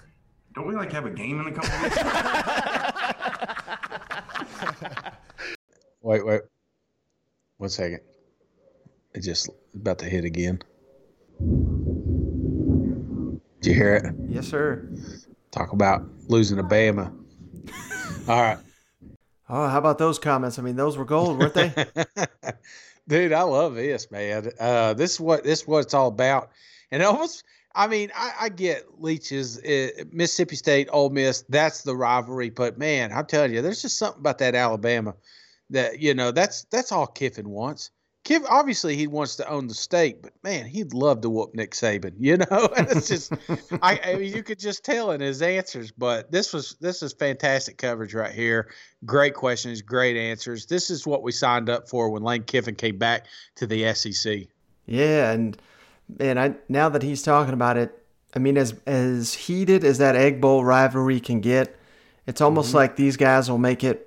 [0.55, 1.97] don't we like have a game in a couple weeks?
[6.03, 6.43] Wait, wait.
[7.57, 8.01] One second.
[9.13, 10.63] It just about to hit again.
[13.61, 14.15] Did you hear it?
[14.29, 14.89] Yes, sir.
[15.51, 17.13] Talk about losing to Bama.
[18.29, 18.59] All right.
[19.49, 20.59] Oh, how about those comments?
[20.59, 21.73] I mean, those were gold, weren't they?
[23.09, 24.51] Dude, I love this, man.
[24.59, 26.51] Uh, this is what this is what it's all about.
[26.91, 31.45] And almost, I mean, I, I get Leach's uh, Mississippi State, Ole Miss.
[31.49, 32.51] That's the rivalry.
[32.51, 35.15] But man, I'm telling you, there's just something about that Alabama
[35.71, 37.91] that you know that's that's all Kiffin wants.
[38.27, 41.71] Kiff, obviously, he wants to own the state, but man, he'd love to whoop Nick
[41.73, 42.13] Saban.
[42.19, 43.33] You know, and it's just,
[43.83, 45.93] I, I mean, you could just tell in his answers.
[45.93, 48.69] But this was this is fantastic coverage right here.
[49.05, 50.67] Great questions, great answers.
[50.67, 54.41] This is what we signed up for when Lane Kiffin came back to the SEC.
[54.87, 55.57] Yeah, and
[56.19, 57.97] man, I now that he's talking about it,
[58.35, 61.77] I mean, as as heated as that Egg Bowl rivalry can get,
[62.27, 62.77] it's almost Mm-hmm.
[62.77, 64.06] like these guys will make it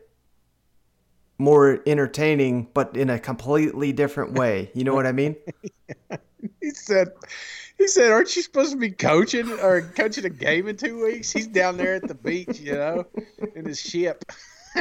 [1.39, 4.69] more entertaining, but in a completely different way.
[4.75, 5.35] You know what I mean?
[6.61, 7.09] He said,
[7.77, 11.31] he said, aren't you supposed to be coaching or coaching a game in two weeks?
[11.31, 13.05] He's down there at the beach, you know,
[13.55, 14.23] in his ship.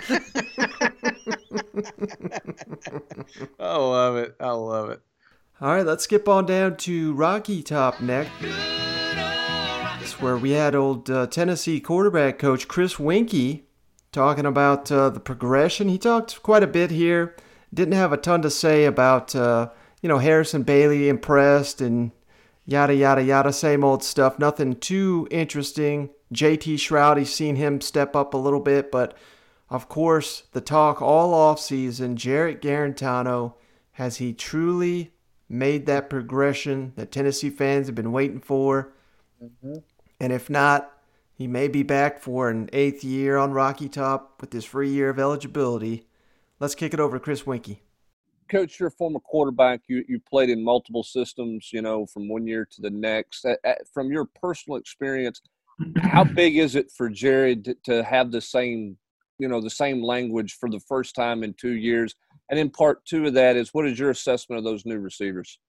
[3.59, 4.37] I love it.
[4.39, 5.01] I love it.
[5.61, 8.31] All right, let's skip on down to Rocky Top next.
[10.01, 13.63] It's where we had old uh, Tennessee quarterback coach Chris Weinke
[14.13, 15.89] talking about uh, the progression.
[15.89, 17.37] He talked quite a bit here.
[17.73, 19.71] Didn't have a ton to say about, uh,
[20.03, 22.13] you know, Harrison Bailey impressed and
[22.65, 24.39] yada, yada, yada, same old stuff.
[24.39, 26.11] Nothing too interesting.
[26.33, 29.17] JT Shrout, he's seen him step up a little bit, but
[29.71, 32.17] of course, the talk all off season.
[32.17, 33.55] Jarrett Guarantano,
[33.93, 35.13] has he truly
[35.49, 38.93] made that progression that Tennessee fans have been waiting for?
[39.43, 39.79] Mm-hmm.
[40.21, 40.93] And if not,
[41.39, 45.09] he may be back for an eighth year on Rocky Top with his free year
[45.09, 46.09] of eligibility.
[46.59, 47.79] Let's kick it over to Chris Weinke.
[48.49, 49.83] Coach, you're a former quarterback.
[49.87, 53.47] You you played in multiple systems, you know, from one year to the next.
[53.95, 55.41] From your personal experience,
[56.01, 58.97] how big is it for Jared to, to have the same,
[59.39, 62.17] you know, the same language for the first time in two years?
[62.51, 65.61] And in part two of that is, what is your assessment of those new receivers?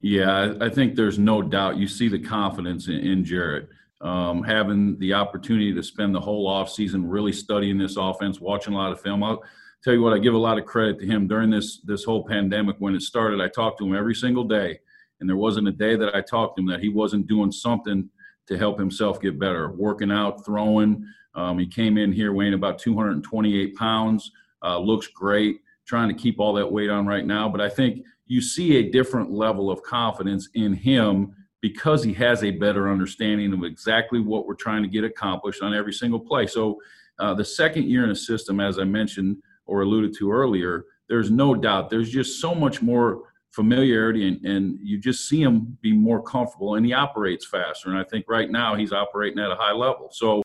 [0.00, 1.76] Yeah, I think there's no doubt.
[1.76, 3.68] You see the confidence in, in Jarrett.
[4.02, 8.76] Um, having the opportunity to spend the whole offseason really studying this offense, watching a
[8.76, 9.24] lot of film.
[9.24, 9.42] I'll
[9.82, 12.24] tell you what, I give a lot of credit to him during this this whole
[12.24, 13.40] pandemic when it started.
[13.40, 14.78] I talked to him every single day,
[15.20, 18.10] and there wasn't a day that I talked to him that he wasn't doing something
[18.48, 21.04] to help himself get better, working out, throwing.
[21.34, 24.30] Um, he came in here weighing about 228 pounds,
[24.62, 27.48] uh, looks great, trying to keep all that weight on right now.
[27.48, 31.34] But I think you see a different level of confidence in him
[31.68, 35.74] because he has a better understanding of exactly what we're trying to get accomplished on
[35.74, 36.46] every single play.
[36.46, 36.80] So,
[37.18, 41.28] uh, the second year in a system, as I mentioned or alluded to earlier, there's
[41.28, 45.92] no doubt there's just so much more familiarity and, and you just see him be
[45.92, 47.88] more comfortable and he operates faster.
[47.88, 50.08] And I think right now he's operating at a high level.
[50.12, 50.42] So,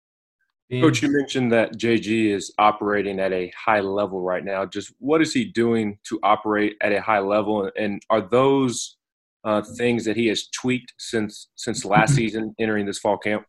[0.72, 4.66] Coach, you mentioned that JG is operating at a high level right now.
[4.66, 8.96] Just what is he doing to operate at a high level, and are those
[9.44, 13.46] uh, things that he has tweaked since since last season entering this fall camp?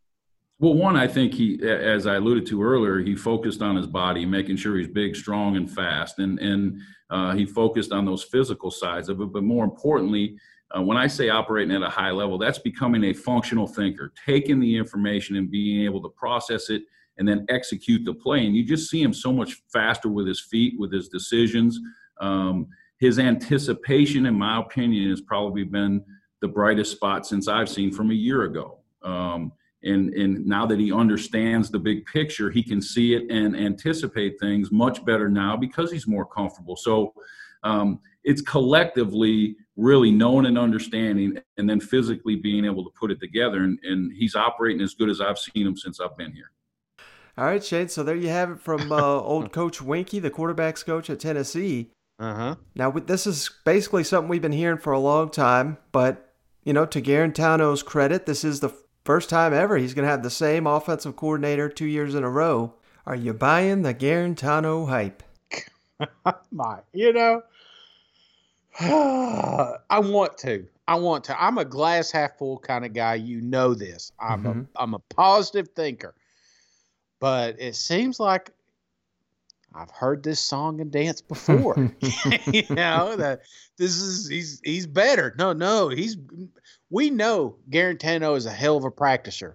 [0.59, 4.25] Well, one, I think he, as I alluded to earlier, he focused on his body,
[4.25, 8.71] making sure he's big, strong, and fast, and and uh, he focused on those physical
[8.71, 9.33] sides of it.
[9.33, 10.37] But more importantly,
[10.75, 14.61] uh, when I say operating at a high level, that's becoming a functional thinker, taking
[14.61, 16.83] the information and being able to process it
[17.19, 18.47] and then execute the play.
[18.47, 21.79] And you just see him so much faster with his feet, with his decisions.
[22.21, 22.69] Um,
[23.03, 26.05] his anticipation, in my opinion, has probably been
[26.41, 28.79] the brightest spot since I've seen from a year ago.
[29.03, 29.51] Um,
[29.83, 34.39] and, and now that he understands the big picture, he can see it and anticipate
[34.39, 36.77] things much better now because he's more comfortable.
[36.77, 37.13] So
[37.65, 43.19] um, it's collectively really knowing and understanding and then physically being able to put it
[43.19, 43.65] together.
[43.65, 46.53] And, and he's operating as good as I've seen him since I've been here.
[47.37, 47.89] All right, Shane.
[47.89, 51.91] So there you have it from uh, old Coach Weinke, the quarterbacks coach at Tennessee.
[52.23, 52.55] Uh huh.
[52.77, 56.33] Now this is basically something we've been hearing for a long time, but
[56.63, 58.73] you know, to Guarantano's credit, this is the
[59.05, 62.31] first time ever he's going to have the same offensive coordinator two years in a
[62.31, 62.75] row.
[63.07, 65.25] Are you buying the Garantano hype?
[66.53, 67.43] My, you know,
[68.79, 70.69] I want to.
[70.87, 71.43] I want to.
[71.43, 73.17] I'm a glass half full kind of guy.
[73.17, 74.13] You know this.
[74.21, 74.61] I'm mm-hmm.
[74.61, 76.15] a I'm a positive thinker.
[77.19, 78.53] But it seems like
[79.75, 81.93] I've heard this song and dance before.
[82.47, 83.43] you know that
[83.79, 85.35] this is he's he's better.
[85.39, 86.17] No, no, he's
[86.91, 89.55] we know Guarantano is a hell of a practicer.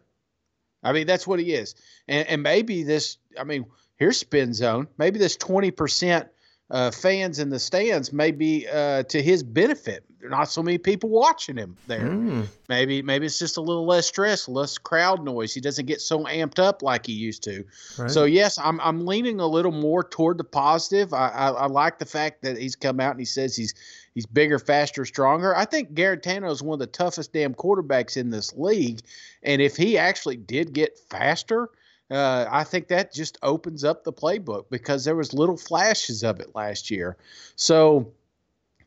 [0.83, 1.75] I mean, that's what he is.
[2.07, 3.65] And and maybe this I mean,
[3.97, 4.87] here's spin zone.
[4.97, 6.27] Maybe this 20%
[6.69, 11.09] uh, fans in the stands may be uh, to his benefit not so many people
[11.09, 12.07] watching him there.
[12.07, 12.47] Mm.
[12.69, 15.53] Maybe maybe it's just a little less stress, less crowd noise.
[15.53, 17.63] He doesn't get so amped up like he used to.
[17.97, 18.09] Right.
[18.09, 21.13] So yes, I'm I'm leaning a little more toward the positive.
[21.13, 23.73] I, I, I like the fact that he's come out and he says he's
[24.13, 25.55] he's bigger, faster, stronger.
[25.55, 29.01] I think Guarantano is one of the toughest damn quarterbacks in this league,
[29.43, 31.69] and if he actually did get faster.
[32.09, 36.39] Uh, I think that just opens up the playbook because there was little flashes of
[36.39, 37.17] it last year.
[37.57, 38.13] So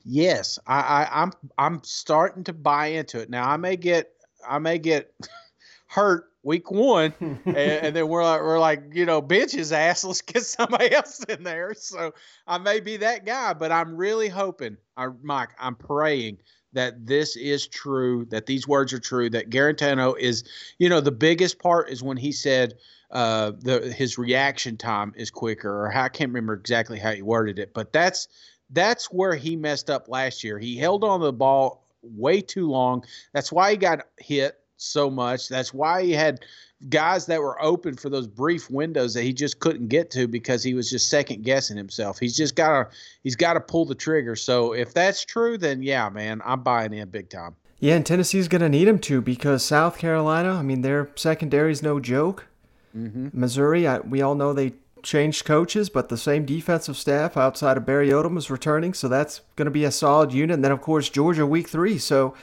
[0.05, 3.31] yes, I, I I'm I'm starting to buy into it.
[3.31, 4.13] Now I may get
[4.49, 5.13] I may get
[5.87, 10.05] hurt week one, and, and, then we're like, we're like, you know, bench his ass.
[10.05, 11.75] Let's get somebody else in there.
[11.75, 12.15] So
[12.47, 16.39] I may be that guy, but I'm really hoping, I, Mike, I'm praying
[16.73, 20.45] that this is true, that these words are true, that Guarantano is,
[20.79, 22.75] you know, the biggest part is when he said
[23.11, 27.59] uh, the his reaction time is quicker, or I can't remember exactly how he worded
[27.59, 28.29] it, but that's
[28.71, 30.59] that's where he messed up last year.
[30.59, 33.05] He held on to the ball way too long.
[33.33, 35.49] That's why he got hit so much.
[35.49, 36.41] That's why he had
[36.89, 40.63] guys that were open for those brief windows that he just couldn't get to because
[40.63, 42.19] he was just second guessing himself.
[42.19, 44.37] He's just got to he's got to pull the trigger.
[44.37, 47.57] So if that's true, then yeah, man, I'm buying in big time.
[47.79, 51.73] Yeah, and Tennessee's going to need him to because South Carolina, I mean, their secondary
[51.73, 52.47] is no joke.
[52.95, 53.29] Mm-hmm.
[53.33, 57.87] Missouri, I, we all know they changed coaches, but the same defensive staff outside of
[57.87, 60.55] Barry Odom is returning, so that's going to be a solid unit.
[60.55, 61.99] And then, of course, Georgia week three.
[61.99, 62.35] So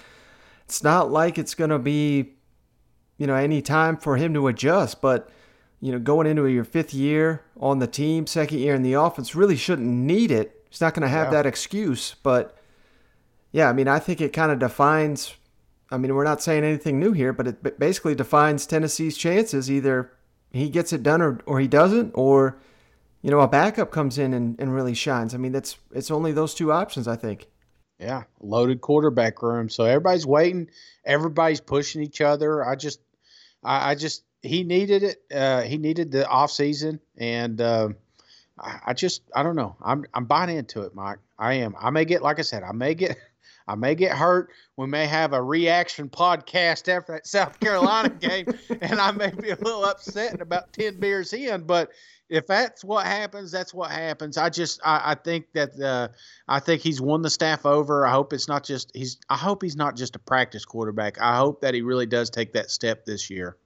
[0.66, 2.34] it's not like it's going to be,
[3.18, 5.02] you know, any time for him to adjust.
[5.02, 5.30] But
[5.80, 9.36] you know, going into your fifth year on the team, second year in the offense,
[9.36, 10.66] really shouldn't need it.
[10.70, 11.32] He's not going to have yeah.
[11.32, 12.16] that excuse.
[12.24, 12.58] But
[13.52, 15.36] yeah, I mean, I think it kind of defines
[15.90, 19.72] I mean, we're not saying anything new here, but it basically defines Tennessee's chances.
[19.72, 20.12] Either
[20.52, 22.58] he gets it done or, or he doesn't, or,
[23.22, 25.34] you know, a backup comes in and, and really shines.
[25.34, 27.48] I mean, that's it's only those two options, I think.
[28.00, 29.70] Yeah, loaded quarterback room.
[29.70, 30.70] So everybody's waiting.
[31.04, 32.64] Everybody's pushing each other.
[32.64, 33.00] I just,
[33.64, 35.24] I, I just, he needed it.
[35.34, 37.90] Uh, he needed the off season, and uh,
[38.60, 39.76] I, I just, I don't know.
[39.84, 41.18] I'm, I'm buying into it, Mike.
[41.40, 41.76] I am.
[41.80, 43.18] I may get, like I said, I may get,
[43.68, 44.50] I may get hurt.
[44.78, 48.48] We may have a reaction podcast after that South Carolina game,
[48.82, 51.64] and I may be a little upset and about ten beers in.
[51.64, 51.90] But
[52.30, 54.38] if that's what happens, that's what happens.
[54.38, 56.10] I just I, I think that uh,
[56.48, 58.06] I think he's won the staff over.
[58.06, 59.18] I hope it's not just he's.
[59.30, 61.20] I hope he's not just a practice quarterback.
[61.20, 63.58] I hope that he really does take that step this year.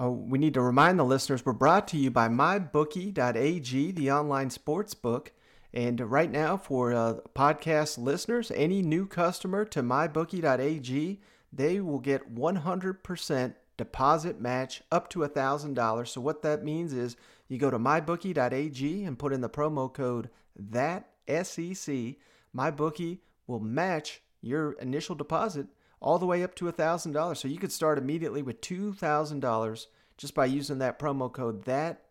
[0.00, 4.50] Uh, we need to remind the listeners we're brought to you by mybookie.ag, the online
[4.50, 5.32] sports book.
[5.74, 11.20] And right now, for uh, podcast listeners, any new customer to mybookie.ag,
[11.52, 16.08] they will get 100% deposit match up to $1,000.
[16.08, 17.16] So, what that means is
[17.48, 22.16] you go to mybookie.ag and put in the promo code that SEC.
[22.56, 25.66] MyBookie will match your initial deposit
[26.00, 27.36] all the way up to $1,000.
[27.36, 32.04] So you could start immediately with $2,000 just by using that promo code that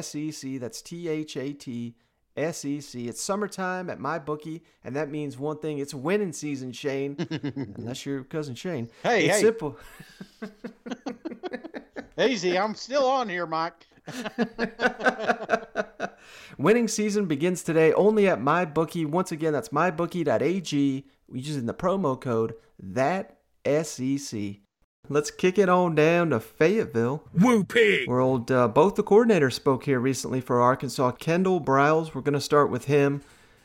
[0.00, 0.58] SEC.
[0.60, 1.96] That's T H A T
[2.36, 3.08] S E C.
[3.08, 7.16] It's summertime at my bookie, and that means one thing: it's winning season, Shane.
[7.76, 8.88] unless you're cousin Shane.
[9.02, 9.42] Hey, it's hey.
[9.42, 9.78] simple.
[12.18, 13.86] Easy, I'm still on here, Mike.
[16.58, 19.06] Winning season begins today only at MyBookie.
[19.06, 24.58] Once again, that's mybookie.ag using the promo code that SEC.
[25.08, 27.24] Let's kick it on down to Fayetteville.
[27.34, 28.08] Woo pig!
[28.08, 31.10] Where old uh, both the coordinators spoke here recently for Arkansas.
[31.12, 33.20] Kendal Briles, we're going to start with him,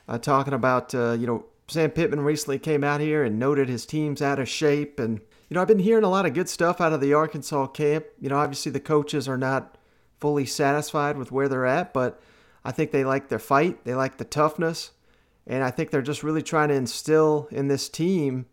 [0.08, 3.86] uh, talking about uh, you know Sam Pittman recently came out here and noted his
[3.86, 6.82] team's out of shape, and you know I've been hearing a lot of good stuff
[6.82, 8.06] out of the Arkansas camp.
[8.19, 9.78] You know, obviously the coaches are not
[10.19, 12.19] fully satisfied with where they're at, but
[12.65, 14.89] I think they like their fight, they like the toughness,
[15.45, 18.47] and I think they're just really trying to instill in this team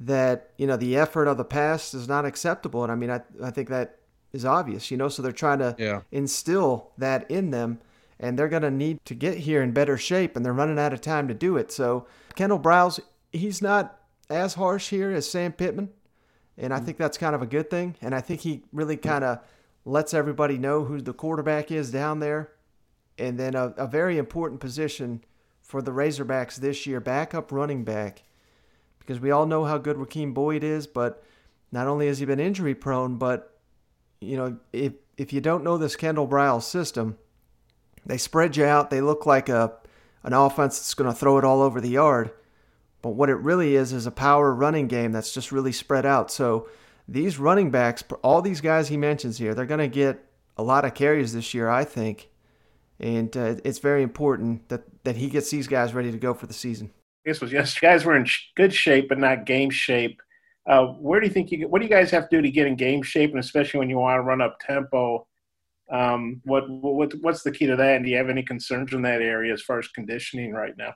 [0.00, 3.20] that you know the effort of the past is not acceptable, and I mean I
[3.42, 3.98] I think that
[4.32, 5.08] is obvious, you know.
[5.08, 6.02] So they're trying to yeah.
[6.12, 7.80] instill that in them,
[8.20, 10.92] and they're going to need to get here in better shape, and they're running out
[10.92, 11.72] of time to do it.
[11.72, 13.00] So Kendal Briles,
[13.32, 15.90] he's not as harsh here as Sam Pittman,
[16.58, 16.84] and I mm.
[16.84, 17.96] think that's kind of a good thing.
[18.00, 19.02] And I think he really mm.
[19.02, 19.40] kind of
[19.84, 22.50] lets everybody know who the quarterback is down there.
[23.18, 25.24] And then a, a very important position
[25.62, 28.22] for the Razorbacks this year, backup running back,
[29.06, 31.22] because we all know how good Rakeem Boyd is, but
[31.70, 33.58] not only has he been injury prone, but
[34.20, 37.16] you know, if if you don't know this Kendal Briles system,
[38.04, 38.90] they spread you out.
[38.90, 39.74] They look like a
[40.24, 42.32] an offense that's going to throw it all over the yard.
[43.00, 46.30] But what it really is is a power running game that's just really spread out.
[46.32, 46.68] So
[47.06, 50.24] these running backs, all these guys he mentions here, they're going to get
[50.56, 52.30] a lot of carries this year, I think.
[52.98, 56.46] And uh, it's very important that, that he gets these guys ready to go for
[56.46, 56.90] the season.
[57.26, 60.22] This was yes, guys were in good shape, but not game shape.
[60.64, 61.68] Uh, where do you think you?
[61.68, 63.90] What do you guys have to do to get in game shape, and especially when
[63.90, 65.26] you want to run up tempo?
[65.90, 67.96] Um, what what what's the key to that?
[67.96, 70.94] And do you have any concerns in that area as far as conditioning right now?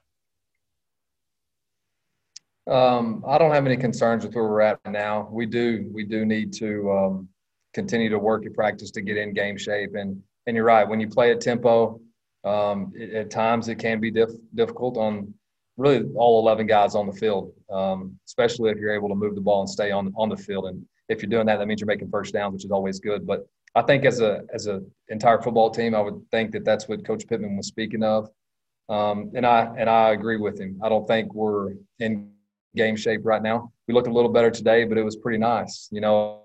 [2.72, 5.28] Um, I don't have any concerns with where we're at now.
[5.32, 7.28] We do we do need to um,
[7.74, 9.96] continue to work at practice to get in game shape.
[9.96, 12.00] And and you're right, when you play at tempo,
[12.44, 15.34] um, it, at times it can be diff- difficult on
[15.80, 19.40] really all 11 guys on the field, um, especially if you're able to move the
[19.40, 20.66] ball and stay on on the field.
[20.66, 23.26] And if you're doing that, that means you're making first downs, which is always good.
[23.26, 26.86] But I think as a as a entire football team, I would think that that's
[26.86, 28.28] what Coach Pittman was speaking of.
[28.88, 30.80] Um, and I and I agree with him.
[30.82, 32.30] I don't think we're in
[32.76, 33.72] game shape right now.
[33.88, 35.88] We looked a little better today, but it was pretty nice.
[35.90, 36.42] You know,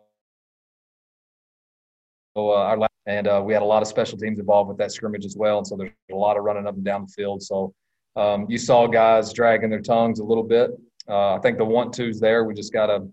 [2.37, 4.91] so, uh, our and uh, we had a lot of special teams involved with that
[4.91, 7.43] scrimmage as well, and so there's a lot of running up and down the field.
[7.43, 7.73] So
[8.15, 10.71] um, you saw guys dragging their tongues a little bit.
[11.07, 12.45] Uh, I think the one twos there.
[12.45, 13.07] We just got to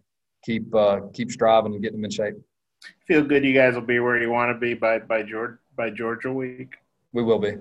[0.45, 2.35] keep uh, keep striving and getting them in shape.
[3.07, 3.45] Feel good.
[3.45, 6.75] You guys will be where you want to be by by Georgia by Georgia week.
[7.13, 7.57] We will be.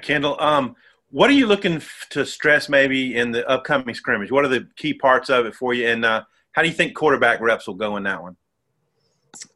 [0.00, 0.74] Kendal, um,
[1.10, 4.32] what are you looking f- to stress maybe in the upcoming scrimmage?
[4.32, 6.94] What are the key parts of it for you, and uh, how do you think
[6.94, 8.36] quarterback reps will go in that one?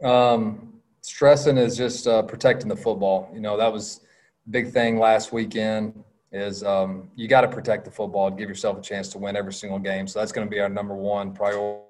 [0.03, 3.31] Um, stressing is just uh, protecting the football.
[3.35, 4.07] You know, that was a
[4.51, 6.05] big thing last weekend.
[6.31, 9.35] Is um, you got to protect the football and give yourself a chance to win
[9.35, 10.07] every single game.
[10.07, 11.81] So that's going to be our number one priority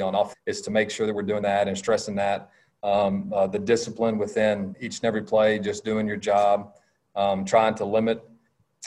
[0.00, 2.50] on off is to make sure that we're doing that and stressing that.
[2.82, 6.72] Um, uh, the discipline within each and every play, just doing your job,
[7.16, 8.26] um, trying to limit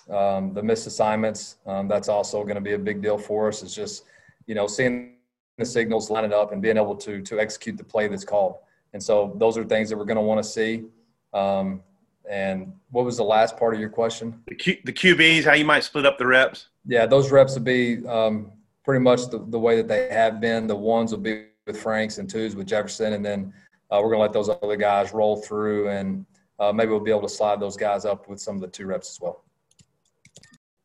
[0.09, 1.57] um, the missed assignments.
[1.67, 3.61] Um, that's also going to be a big deal for us.
[3.61, 4.05] It's just,
[4.47, 5.17] you know, seeing
[5.57, 8.55] the signals lining up and being able to to execute the play that's called.
[8.93, 10.85] And so those are things that we're going to want to see.
[11.33, 11.83] Um,
[12.31, 14.41] and what was the last part of your question?
[14.47, 16.69] The, Q, the QBs, how you might split up the reps?
[16.85, 18.53] Yeah, those reps would be um,
[18.85, 20.65] pretty much the, the way that they have been.
[20.65, 23.53] The ones will be with Franks and twos with Jefferson, and then
[23.91, 26.25] uh, we're going to let those other guys roll through, and
[26.57, 28.85] uh, maybe we'll be able to slide those guys up with some of the two
[28.85, 29.43] reps as well.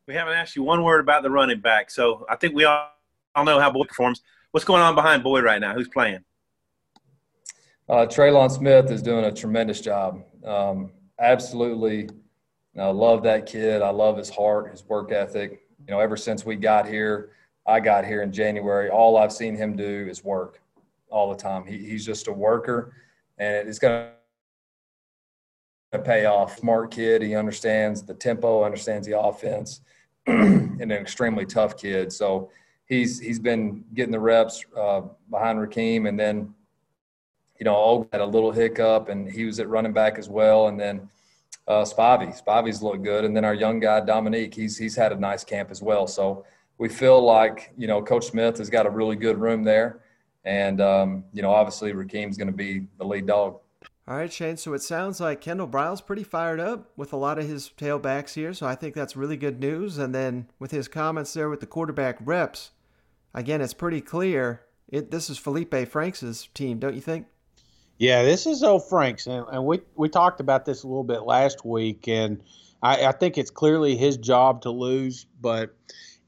[0.09, 2.91] We haven't asked you one word about the running back, so I think we all,
[3.37, 4.21] all know how Boyd performs.
[4.51, 5.75] What's going on behind Boyd right now?
[5.75, 6.25] Who's playing?
[7.89, 10.25] Uh, Trelon Smith is doing a tremendous job.
[10.45, 10.91] Um,
[11.21, 12.09] absolutely
[12.79, 13.83] I love that kid.
[13.83, 15.63] I love his heart, his work ethic.
[15.87, 17.31] You know, ever since we got here,
[17.67, 20.61] I got here in January, all I've seen him do is work
[21.11, 21.65] all the time.
[21.67, 22.93] He, he's just a worker,
[23.39, 24.11] and it's going
[25.93, 26.59] to pay off.
[26.59, 27.23] Smart kid.
[27.23, 29.81] He understands the tempo, understands the offense,
[30.27, 32.13] and an extremely tough kid.
[32.13, 32.51] So
[32.87, 36.55] he's he's been getting the reps uh, behind Rakeem, and then
[37.59, 40.69] you know, Og had a little hiccup, and he was at running back as well,
[40.69, 41.09] and then
[41.69, 42.41] uh, Spivey.
[42.41, 45.71] Spivey's looked good, and then our young guy Dominique, he's he's had a nice camp
[45.71, 46.07] as well.
[46.07, 46.45] So
[46.79, 50.01] we feel like you know Coach Smith has got a really good room there,
[50.45, 53.61] and um, you know obviously Rakeem's going to be the lead dog.
[54.09, 54.57] All right, Shane.
[54.57, 58.35] So it sounds like Kendal Briles pretty fired up with a lot of his tailbacks
[58.35, 58.55] here.
[58.55, 59.99] So I think that's really good news.
[59.99, 62.71] And then with his comments there with the quarterback reps,
[63.35, 64.63] again, it's pretty clear.
[64.89, 67.27] It this is Felipe Franks' team, don't you think?
[67.99, 71.23] Yeah, this is Old Franks, and, and we we talked about this a little bit
[71.23, 72.43] last week, and
[72.83, 75.27] I, I think it's clearly his job to lose.
[75.41, 75.75] But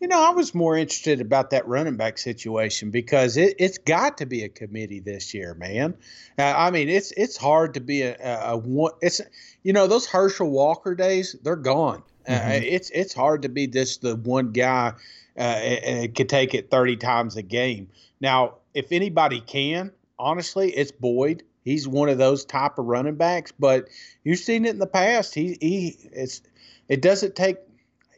[0.01, 4.16] you know, I was more interested about that running back situation because it, it's got
[4.19, 5.95] to be a committee this year, man.
[6.39, 8.93] Uh, I mean, it's it's hard to be a, a, a, one.
[9.03, 9.21] It's
[9.62, 12.03] you know those Herschel Walker days, they're gone.
[12.27, 12.51] Uh, mm-hmm.
[12.51, 14.95] Uh, it's it's hard to be this the one guy
[15.37, 17.89] uh, and could take it thirty times a game.
[18.23, 23.52] Now, if anybody can, honestly, it's Boyd he's one of those type of running backs.
[23.52, 23.88] But
[24.24, 25.34] you've seen it in the past.
[25.34, 26.42] He he it's
[26.88, 27.56] it doesn't take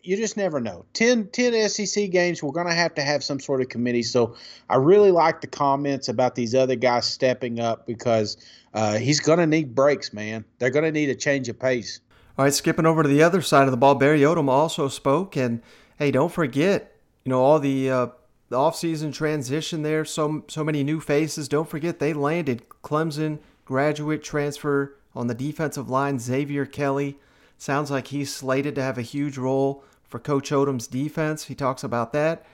[0.02, 0.84] you just never know.
[0.94, 4.02] 10, 10 SEC games, we're going to have to have some sort of committee.
[4.02, 4.34] So
[4.68, 8.36] I really like the comments about these other guys stepping up because
[8.74, 10.44] uh, he's going to need breaks, man.
[10.58, 12.00] They're going to need a change of pace.
[12.38, 15.36] All right, skipping over to the other side of the ball, Barry Odom also spoke.
[15.36, 15.60] And
[15.98, 18.06] hey, don't forget, you know, all the uh,
[18.50, 21.48] the offseason transition there, so so many new faces.
[21.48, 27.18] Don't forget they landed Clemson graduate transfer on the defensive line, Xavier Kelly.
[27.56, 31.44] Sounds like he's slated to have a huge role for Coach Odom's defense.
[31.44, 32.44] He talks about that.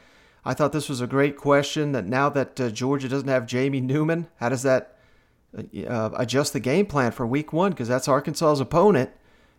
[0.45, 3.81] I thought this was a great question that now that uh, Georgia doesn't have Jamie
[3.81, 4.99] Newman, how does that
[5.57, 7.71] uh, adjust the game plan for week one?
[7.71, 9.11] Because that's Arkansas's opponent.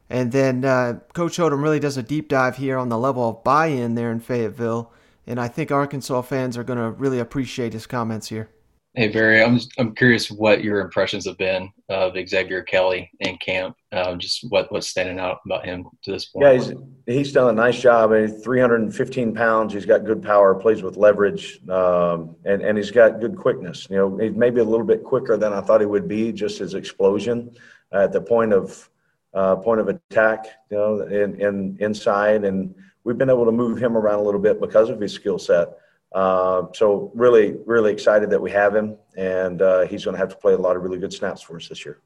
[0.10, 3.44] And then uh, Coach Odom really does a deep dive here on the level of
[3.44, 4.92] buy in there in Fayetteville.
[5.28, 8.50] And I think Arkansas fans are going to really appreciate his comments here.
[8.98, 13.76] Hey Barry, I'm I'm curious what your impressions have been of Xavier Kelly in camp.
[13.92, 16.48] Um, just what what's standing out about him to this point.
[16.48, 16.74] Yeah, he's,
[17.06, 18.12] he's done a nice job.
[18.12, 19.72] I mean, 315 pounds.
[19.72, 20.56] He's got good power.
[20.56, 23.86] Plays with leverage, um, and and he's got good quickness.
[23.88, 26.32] You know, he's maybe a little bit quicker than I thought he would be.
[26.32, 27.52] Just his explosion
[27.92, 28.90] at the point of
[29.36, 30.48] uh, point of attack.
[30.72, 32.74] You know, in, in inside, and
[33.08, 35.70] we've been able to move him around a little bit because of his skill set.
[36.14, 40.28] Uh, so really, really excited that we have him, and uh, he's going to have
[40.28, 42.02] to play a lot of really good snaps for us this year.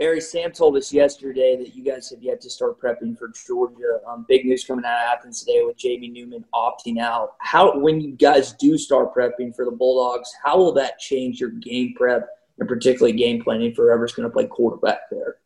[0.00, 4.00] Barry Sam told us yesterday that you guys have yet to start prepping for Georgia.
[4.06, 7.36] Um, big news coming out of Athens today with Jamie Newman opting out.
[7.38, 11.50] How, when you guys do start prepping for the Bulldogs, how will that change your
[11.50, 12.28] game prep
[12.58, 15.36] and particularly game planning for whoever's going to play quarterback there?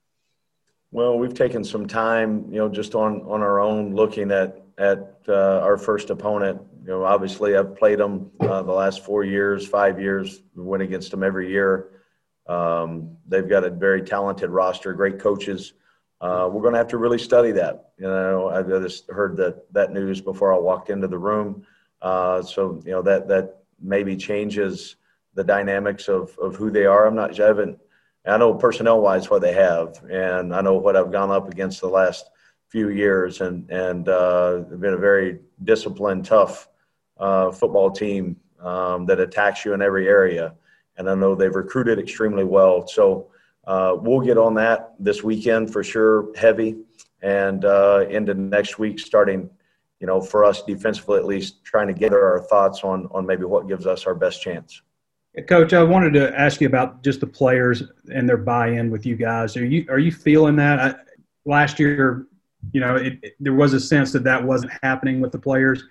[0.92, 5.20] Well, we've taken some time, you know, just on on our own, looking at at
[5.28, 9.66] uh, our first opponent you know, obviously I've played them uh, the last four years,
[9.66, 11.90] five years, win against them every year.
[12.48, 15.74] Um, they've got a very talented roster, great coaches.
[16.20, 17.90] Uh, we're going to have to really study that.
[17.98, 21.64] You know, I just heard that that news before I walked into the room.
[22.02, 24.96] Uh, so you know that that maybe changes
[25.34, 27.06] the dynamics of of who they are.
[27.06, 27.38] I'm not.
[27.38, 27.78] I haven't.
[28.26, 31.80] I know personnel wise what they have, and I know what I've gone up against
[31.80, 32.28] the last
[32.68, 36.68] few years, and and uh, been a very disciplined, tough
[37.18, 40.54] uh, football team um, that attacks you in every area.
[40.96, 42.86] And I know they've recruited extremely well.
[42.86, 43.30] So
[43.66, 46.76] uh, we'll get on that this weekend for sure, heavy,
[47.22, 49.48] and uh, into next week, starting,
[49.98, 53.44] you know, for us defensively at least, trying to gather our thoughts on on maybe
[53.44, 54.82] what gives us our best chance.
[55.46, 59.16] Coach, I wanted to ask you about just the players and their buy-in with you
[59.16, 59.56] guys.
[59.56, 60.80] Are you are you feeling that?
[60.80, 60.94] I,
[61.44, 62.26] last year,
[62.72, 65.84] you know, it, it, there was a sense that that wasn't happening with the players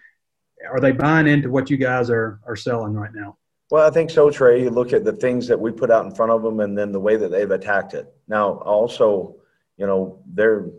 [0.67, 3.37] are they buying into what you guys are are selling right now?
[3.71, 4.63] Well, I think so, Trey.
[4.63, 6.91] You look at the things that we put out in front of them, and then
[6.91, 8.11] the way that they've attacked it.
[8.27, 9.35] Now, also,
[9.77, 10.69] you know, they're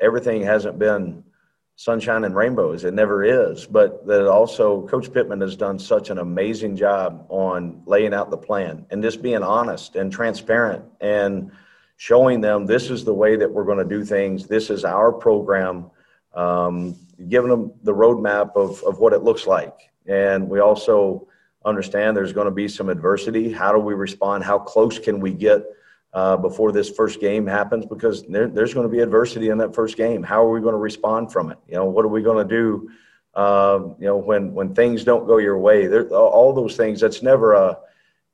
[0.00, 1.22] everything hasn't been
[1.76, 2.84] sunshine and rainbows.
[2.84, 3.66] It never is.
[3.66, 8.36] But that also, Coach Pittman has done such an amazing job on laying out the
[8.36, 11.50] plan and just being honest and transparent and
[11.96, 14.46] showing them this is the way that we're going to do things.
[14.46, 15.90] This is our program,
[16.34, 16.96] um,
[17.28, 19.90] giving them the roadmap of, of what it looks like.
[20.06, 21.28] And we also
[21.64, 23.52] understand there's going to be some adversity.
[23.52, 24.44] How do we respond?
[24.44, 25.62] How close can we get?
[26.12, 29.74] Uh, before this first game happens because there, there's going to be adversity in that
[29.74, 30.22] first game.
[30.22, 31.58] How are we going to respond from it?
[31.68, 32.90] You know, what are we going to do?
[33.34, 37.00] Uh, you know, when when things don't go your way, there all those things.
[37.00, 37.78] That's never a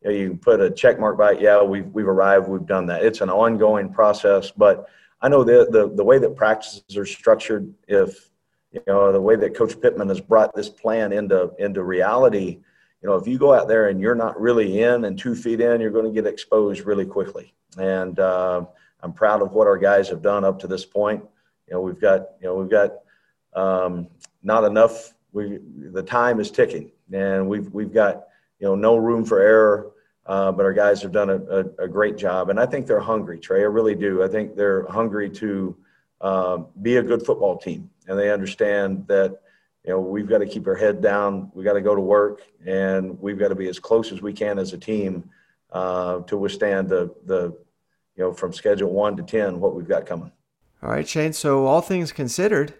[0.02, 1.40] you, know, you put a check mark by it.
[1.40, 2.48] Yeah, we've we've arrived.
[2.48, 3.04] We've done that.
[3.04, 4.50] It's an ongoing process.
[4.50, 4.88] But
[5.20, 7.72] I know the the the way that practices are structured.
[7.86, 8.28] If
[8.72, 12.58] you know the way that Coach Pittman has brought this plan into into reality.
[13.02, 15.60] You know, if you go out there and you're not really in and two feet
[15.60, 18.64] in, you're going to get exposed really quickly and uh,
[19.02, 21.22] I'm proud of what our guys have done up to this point.
[21.66, 22.92] You know, we've got you know we've got
[23.54, 24.08] um,
[24.42, 25.14] not enough.
[25.32, 25.58] We
[25.92, 28.24] the time is ticking, and we've we've got
[28.58, 29.92] you know no room for error.
[30.26, 33.00] Uh, but our guys have done a, a, a, great job, and I think they're
[33.00, 33.60] hungry, Trey.
[33.60, 34.22] I really do.
[34.22, 35.74] I think they're hungry to
[36.20, 39.40] uh, be a good football team, and they understand that
[39.88, 41.50] you know we've got to keep our head down.
[41.54, 44.34] We got to go to work, and we've got to be as close as we
[44.34, 45.30] can as a team
[45.72, 47.56] uh, to withstand the the
[48.14, 50.30] you know from schedule one to ten what we've got coming.
[50.82, 51.32] All right, Shane.
[51.32, 52.74] So all things considered,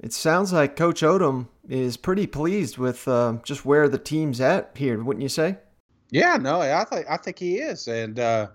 [0.00, 4.70] it sounds like Coach Odom is pretty pleased with uh, just where the team's at
[4.74, 5.58] here, wouldn't you say?
[6.10, 8.46] Yeah, no, I think I think he is, and uh,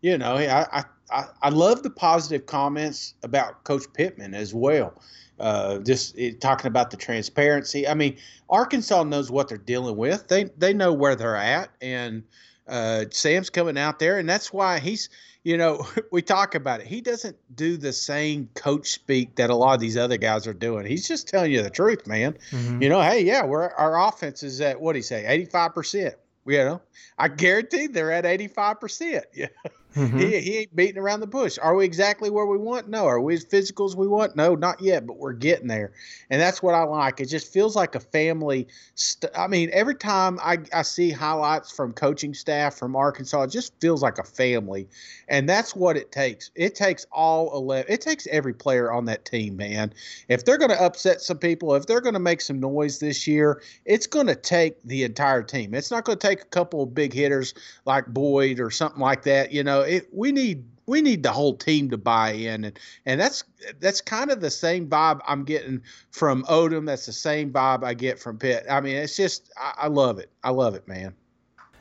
[0.00, 4.94] you know, I, I I love the positive comments about Coach Pittman as well.
[5.40, 7.86] Uh, just it, talking about the transparency.
[7.86, 8.16] I mean,
[8.50, 10.28] Arkansas knows what they're dealing with.
[10.28, 12.24] They they know where they're at, and
[12.68, 15.08] uh, Sam's coming out there, and that's why he's,
[15.42, 16.86] you know, we talk about it.
[16.86, 20.54] He doesn't do the same coach speak that a lot of these other guys are
[20.54, 20.86] doing.
[20.86, 22.36] He's just telling you the truth, man.
[22.50, 22.82] Mm-hmm.
[22.82, 25.74] You know, hey, yeah, we're our offense is at what do you say, eighty five
[25.74, 26.14] percent.
[26.46, 26.82] You know,
[27.18, 29.24] I guarantee they're at eighty five percent.
[29.34, 29.48] Yeah.
[29.94, 30.18] Mm-hmm.
[30.18, 31.58] He, he ain't beating around the bush.
[31.60, 32.88] Are we exactly where we want?
[32.88, 33.06] No.
[33.06, 34.36] Are we as physical as we want?
[34.36, 35.92] No, not yet, but we're getting there.
[36.30, 37.20] And that's what I like.
[37.20, 38.68] It just feels like a family.
[38.94, 43.50] St- I mean, every time I, I see highlights from coaching staff from Arkansas, it
[43.50, 44.88] just feels like a family.
[45.28, 46.50] And that's what it takes.
[46.54, 49.92] It takes all 11, it takes every player on that team, man.
[50.28, 53.26] If they're going to upset some people, if they're going to make some noise this
[53.26, 55.74] year, it's going to take the entire team.
[55.74, 59.22] It's not going to take a couple of big hitters like Boyd or something like
[59.24, 59.52] that.
[59.52, 63.20] You know, it, we need we need the whole team to buy in and and
[63.20, 63.44] that's
[63.78, 66.86] that's kind of the same vibe I'm getting from Odom.
[66.86, 68.64] That's the same vibe I get from Pitt.
[68.70, 70.30] I mean, it's just I, I love it.
[70.42, 71.14] I love it, man.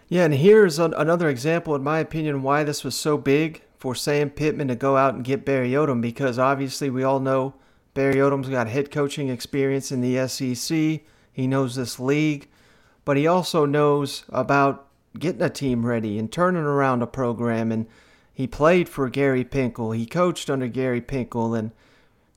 [0.10, 3.94] Yeah, and here's an, another example, in my opinion, why this was so big for
[3.94, 7.56] Sam Pittman to go out and get Barry Odom because obviously we all know
[7.94, 11.02] Barry Odom's got head coaching experience in the SEC.
[11.32, 12.48] He knows this league,
[13.06, 14.87] but he also knows about
[15.20, 17.88] getting a team ready and turning around a program and
[18.38, 19.98] he played for Gary Pinkel.
[19.98, 21.58] He coached under Gary Pinkel.
[21.58, 21.72] And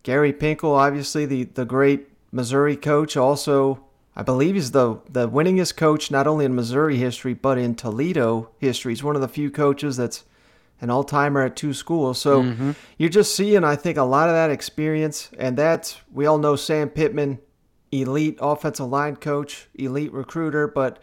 [0.03, 3.85] Gary Pinkel, obviously the, the great Missouri coach, also,
[4.17, 8.49] I believe he's the, the winningest coach not only in Missouri history, but in Toledo
[8.57, 8.93] history.
[8.93, 10.25] He's one of the few coaches that's
[10.81, 12.19] an all timer at two schools.
[12.19, 12.71] So mm-hmm.
[12.97, 15.29] you're just seeing, I think, a lot of that experience.
[15.37, 17.41] And that's, we all know Sam Pittman,
[17.93, 21.03] elite offensive line coach, elite recruiter, but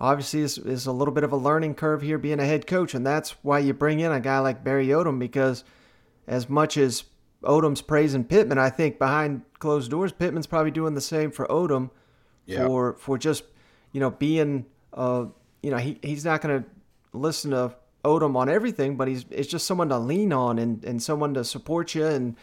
[0.00, 2.94] obviously is, is a little bit of a learning curve here being a head coach,
[2.94, 5.64] and that's why you bring in a guy like Barry Odom because
[6.26, 7.04] as much as
[7.42, 11.90] Odom's praising Pittman, I think behind closed doors, Pittman's probably doing the same for Odom
[12.46, 12.66] yeah.
[12.66, 13.44] for for just
[13.92, 15.26] you know being uh
[15.62, 16.68] you know he he's not going to
[17.12, 17.74] listen to
[18.04, 21.44] Odom on everything, but he's it's just someone to lean on and and someone to
[21.44, 22.36] support you and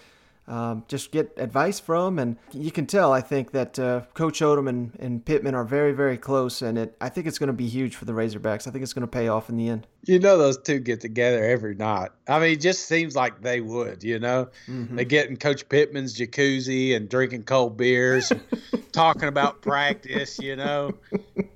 [0.48, 2.20] um, just get advice from.
[2.20, 5.91] And you can tell, I think, that uh, Coach Odom and, and Pittman are very,
[5.91, 6.62] very close.
[6.62, 8.68] And it, I think it's going to be huge for the Razorbacks.
[8.68, 9.88] I think it's going to pay off in the end.
[10.06, 12.12] You know, those two get together every night.
[12.28, 14.49] I mean, it just seems like they would, you know?
[14.68, 14.95] Mm-hmm.
[14.95, 18.32] They get in Coach Pittman's jacuzzi and drinking cold beers,
[18.91, 20.93] talking about practice, you know?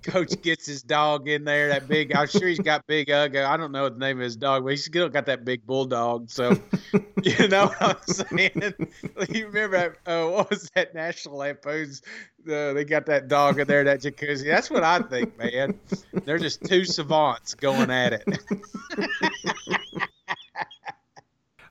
[0.02, 3.45] Coach gets his dog in there, that big, I'm sure he's got Big Uggo.
[3.45, 5.66] I don't know what the name of his dog, but he's still got that big
[5.66, 6.32] bulldog.
[6.32, 6.58] So,
[7.24, 8.74] you know what I'm saying?
[9.30, 12.02] you remember uh, what was that National Lampoon's?
[12.48, 14.46] Uh, they got that dog in there, that jacuzzi.
[14.46, 15.80] That's what I think, man.
[16.26, 18.24] They're just two savants going at it.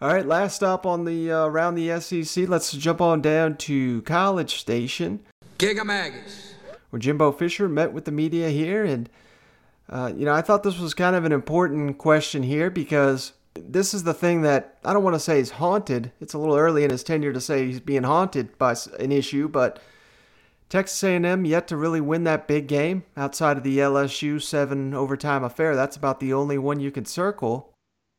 [0.00, 2.48] All right, last stop on the uh, around the SEC.
[2.48, 5.20] Let's jump on down to College Station.
[5.58, 6.52] Gig 'em Aggies.
[6.90, 8.84] where Jimbo Fisher met with the media here.
[8.84, 9.10] And,
[9.88, 13.92] uh, you know, I thought this was kind of an important question here because this
[13.92, 16.12] is the thing that I don't want to say is haunted.
[16.20, 19.48] It's a little early in his tenure to say he's being haunted by an issue,
[19.48, 19.82] but
[20.68, 25.42] Texas A&M yet to really win that big game outside of the LSU seven overtime
[25.42, 25.74] affair.
[25.74, 27.72] That's about the only one you can circle.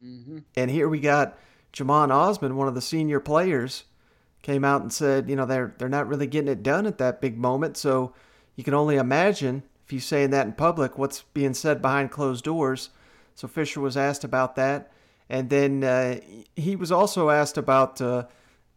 [0.04, 0.40] Mm-hmm.
[0.56, 1.38] And here we got
[1.74, 3.84] Jhamon Ausbon, one of the senior players,
[4.42, 7.22] came out and said, you know, they're they're not really getting it done at that
[7.22, 7.78] big moment.
[7.78, 8.14] So
[8.56, 12.46] you can only imagine if he's saying that in public, what's being said behind closed
[12.46, 12.90] doors.
[13.36, 14.92] So Fisher was asked about that,
[15.30, 16.20] and then uh,
[16.56, 18.26] he was also asked about uh,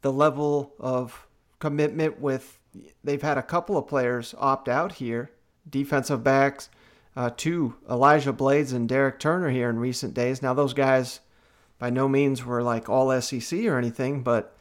[0.03, 1.27] the level of
[1.59, 2.59] commitment with.
[3.05, 5.31] They've had a couple of players opt out here,
[5.69, 6.69] defensive backs,
[7.17, 10.43] uh, two Elijah Blades and Derrick Tucker here in recent days.
[10.43, 11.21] Now those guys
[11.79, 14.57] by no means were like all SEC or anything, but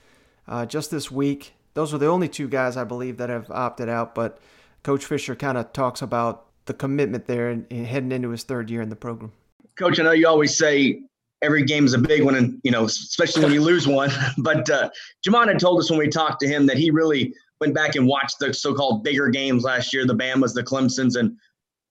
[0.47, 3.87] uh, just this week, those are the only two guys I believe that have opted
[3.87, 4.15] out.
[4.15, 4.39] But
[4.83, 8.69] Coach Fisher kind of talks about the commitment there and, and heading into his third
[8.69, 9.31] year in the program.
[9.77, 11.01] Coach, I know you always say
[11.41, 14.09] every game is a big one, and you know, especially when you lose one.
[14.37, 14.89] But uh,
[15.25, 18.05] Jhamon had told us when we talked to him that he really went back and
[18.05, 21.37] watched the so-called bigger games last year, the Bama's, the Clemson's, and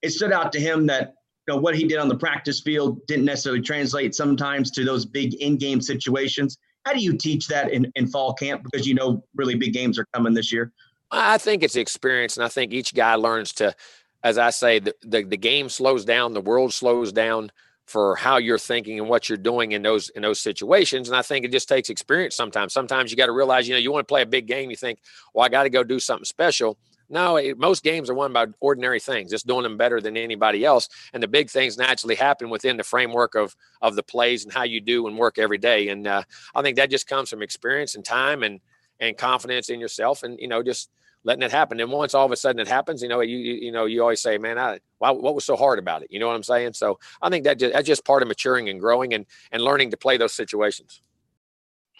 [0.01, 1.15] it stood out to him that
[1.47, 5.05] you know, what he did on the practice field didn't necessarily translate sometimes to those
[5.05, 6.57] big in-game situations.
[6.85, 8.63] How do you teach that in, in fall camp?
[8.63, 10.71] Because you know really big games are coming this year.
[11.09, 13.75] I think it's experience, and I think each guy learns to,
[14.23, 17.51] as I say, the, the, the game slows down, the world slows down
[17.91, 21.09] for how you're thinking and what you're doing in those in those situations.
[21.09, 22.71] And I think it just takes experience sometimes.
[22.71, 24.77] Sometimes you got to realize, you know, you want to play a big game, you
[24.77, 24.99] think,
[25.33, 26.77] well, I got to go do something special.
[27.09, 30.63] No, it, most games are won by ordinary things, just doing them better than anybody
[30.63, 30.87] else.
[31.11, 34.63] And the big things naturally happen within the framework of of the plays and how
[34.63, 35.89] you do and work every day.
[35.89, 36.23] And uh,
[36.55, 38.61] I think that just comes from experience and time and
[39.01, 40.89] and confidence in yourself, and you know just
[41.23, 41.79] letting it happen.
[41.79, 44.01] And once all of a sudden it happens, you know, you you, you know, you
[44.01, 46.43] always say, "Man, I, why, what was so hard about it?" You know what I'm
[46.43, 46.73] saying?
[46.73, 49.91] So I think that just, that's just part of maturing and growing and and learning
[49.91, 51.01] to play those situations.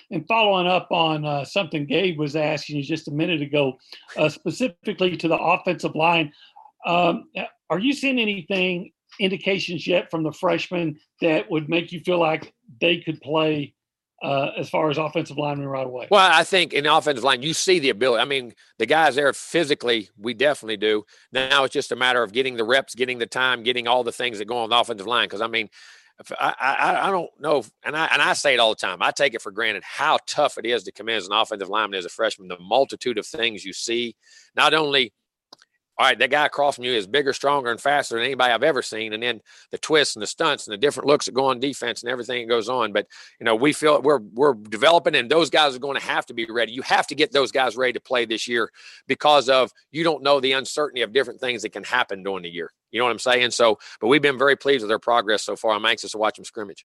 [0.10, 3.78] And following up on uh, something Gabe was asking you just a minute ago,
[4.18, 6.34] uh, specifically to the offensive line,
[6.86, 7.30] um,
[7.70, 12.54] are you seeing anything, indications yet from the freshmen that would make you feel like
[12.80, 13.74] they could play
[14.22, 16.08] uh, as far as offensive linemen right away?
[16.12, 18.22] Well, I think in the offensive line, you see the ability.
[18.22, 21.04] I mean, the guys there physically, we definitely do.
[21.32, 24.12] Now it's just a matter of getting the reps, getting the time, getting all the
[24.12, 25.26] things that go on the offensive line.
[25.26, 25.70] Because I mean,
[26.40, 29.00] I, I, I don't know, if, and I and I say it all the time.
[29.02, 31.70] I take it for granted how tough it is to come in as an offensive
[31.70, 32.48] lineman as a freshman.
[32.48, 34.16] The multitude of things you see,
[34.56, 35.14] not only
[36.02, 38.64] all right, that guy across from you is bigger, stronger, and faster than anybody I've
[38.64, 39.14] ever seen.
[39.14, 39.40] And then
[39.70, 42.42] the twists and the stunts and the different looks that go on defense and everything
[42.42, 42.92] that goes on.
[42.92, 43.06] But
[43.40, 46.34] you know, we feel we're we're developing, and those guys are going to have to
[46.34, 46.72] be ready.
[46.72, 48.72] You have to get those guys ready to play this year
[49.08, 52.50] because of you don't know the uncertainty of different things that can happen during the
[52.50, 52.72] year.
[52.90, 53.52] You know what I'm saying?
[53.52, 55.74] So, but we've been very pleased with their progress so far.
[55.74, 56.84] I'm anxious to watch them scrimmage.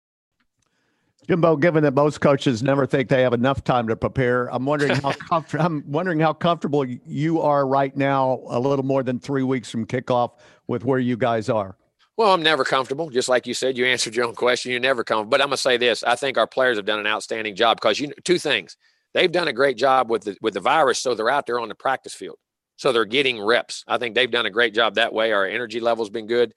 [1.26, 4.94] Jimbo, given that most coaches never think they have enough time to prepare, I'm wondering
[4.94, 9.42] how comf- I'm wondering how comfortable you are right now, a little more than three
[9.42, 10.32] weeks from kickoff,
[10.68, 11.76] with where you guys are.
[12.16, 13.10] Well, I'm never comfortable.
[13.10, 14.72] Just like you said, you answered your own question.
[14.72, 15.30] You're never comfortable.
[15.30, 18.00] But I'm gonna say this: I think our players have done an outstanding job because
[18.00, 18.76] you two things.
[19.14, 21.68] They've done a great job with the with the virus, so they're out there on
[21.68, 22.36] the practice field,
[22.76, 23.84] so they're getting reps.
[23.86, 25.32] I think they've done a great job that way.
[25.32, 26.54] Our energy level's been good,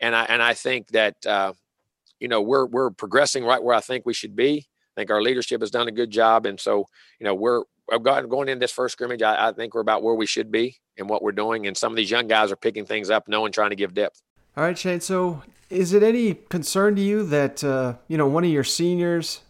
[0.00, 1.52] and I and I think that uh,
[2.24, 4.66] you know we're we're progressing right where I think we should be.
[4.96, 6.86] I think our leadership has done a good job, and so
[7.20, 7.64] you know we're
[7.98, 9.20] going in this first scrimmage.
[9.20, 11.92] I, I think we're about where we should be and what we're doing, and some
[11.92, 14.22] of these young guys are picking things up, knowing trying to give depth.
[14.56, 15.02] All right, Shane.
[15.02, 19.42] So, is it any concern to you that uh, you know one of your seniors?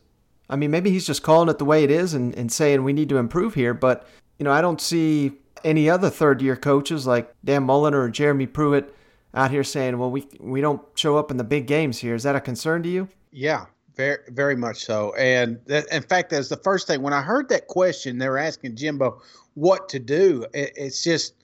[0.50, 2.92] I mean, maybe he's just calling it the way it is and, and saying we
[2.92, 3.72] need to improve here.
[3.72, 4.04] But
[4.40, 5.30] you know, I don't see
[5.62, 8.92] any other third year coaches like Dan Mullen or Jeremy Pruitt
[9.34, 12.22] out here saying, "Well, we we don't show up in the big games here." Is
[12.22, 13.08] that a concern to you?
[13.32, 13.66] Yeah,
[13.96, 15.14] very very much so.
[15.14, 18.18] And that, in fact, that's the first thing when I heard that question.
[18.18, 19.20] They were asking Jimbo
[19.54, 20.46] what to do.
[20.54, 21.34] It, it's just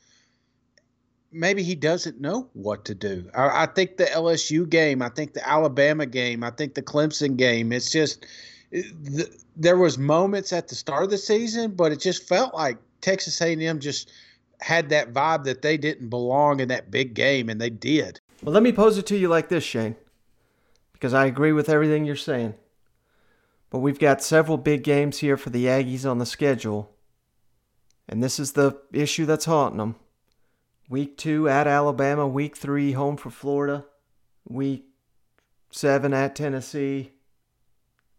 [1.32, 3.30] maybe he doesn't know what to do.
[3.34, 7.36] I, I, think the LSU game, I think the Alabama game, I think the Clemson
[7.36, 7.72] game.
[7.72, 8.26] It's just
[8.70, 12.78] the, there was moments at the start of the season, but it just felt like
[13.00, 14.10] Texas A&M just
[14.62, 18.20] had that vibe that they didn't belong in that big game, and they did.
[18.42, 19.96] Well, let me pose it to you like this, Shane,
[20.92, 22.54] because I agree with everything you're saying.
[23.70, 26.90] But we've got several big games here for the Aggies on the schedule,
[28.08, 29.96] and this is the issue that's haunting them.
[30.88, 33.84] Week two at Alabama, week three home for Florida,
[34.48, 34.86] week
[35.70, 37.12] seven at Tennessee,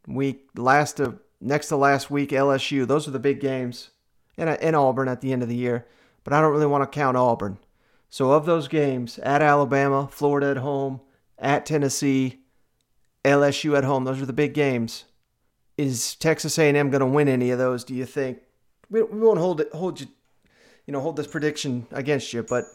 [0.07, 2.87] week last of next to last week LSU.
[2.87, 3.89] Those are the big games,
[4.37, 5.85] and in Auburn at the end of the year
[6.24, 7.57] but I don't really want to count Auburn.
[8.09, 11.01] So of those games, at Alabama, Florida at home,
[11.39, 12.41] at Tennessee,
[13.24, 15.05] LSU at home, those are the big games.
[15.78, 17.84] Is Texas A&M going to win any of those?
[17.84, 18.39] Do you think?
[18.89, 20.07] We, won't hold it, hold you,
[20.86, 22.65] you know, hold this prediction against you, but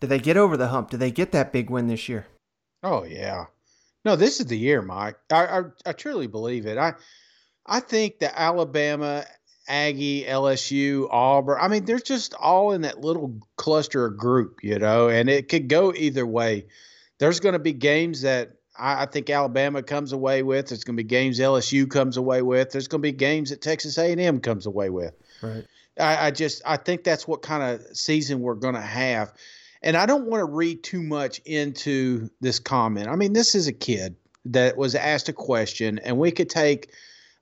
[0.00, 0.90] do they get over the hump?
[0.90, 2.26] Do they get that big win this year?
[2.82, 3.44] Oh yeah,
[4.04, 5.16] no, this is the year, Mike.
[5.30, 6.76] I I, I truly believe it.
[6.76, 6.94] I
[7.66, 9.24] I think that Alabama,
[9.68, 11.58] Aggie, LSU, Auburn.
[11.60, 15.48] I mean, they're just all in that little cluster of group, you know, and it
[15.48, 16.66] could go either way.
[17.18, 20.68] There's going to be games that I, I think Alabama comes away with.
[20.68, 22.70] There's going to be games LSU comes away with.
[22.72, 25.14] There's going to be games that Texas A&M comes away with.
[25.40, 25.64] Right.
[25.98, 29.32] I, I just I think that's what kind of season we're going to have.
[29.82, 33.08] And I don't want to read too much into this comment.
[33.08, 36.90] I mean, this is a kid that was asked a question, and we could take.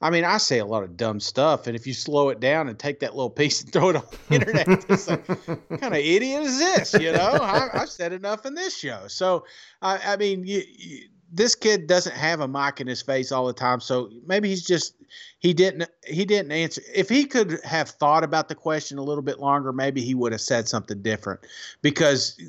[0.02, 2.68] I mean, I say a lot of dumb stuff, and if you slow it down
[2.68, 5.94] and take that little piece and throw it on the internet, it's like, what kind
[5.94, 6.94] of idiot is this?
[6.94, 9.04] You know, I, have said enough in this show.
[9.08, 9.44] So,
[9.82, 13.46] I, I mean, you, you, this kid doesn't have a mic in his face all
[13.46, 14.94] the time, so maybe he's just
[15.38, 16.82] he didn't he didn't answer.
[16.92, 20.32] If he could have thought about the question a little bit longer, maybe he would
[20.32, 21.40] have said something different.
[21.82, 22.40] Because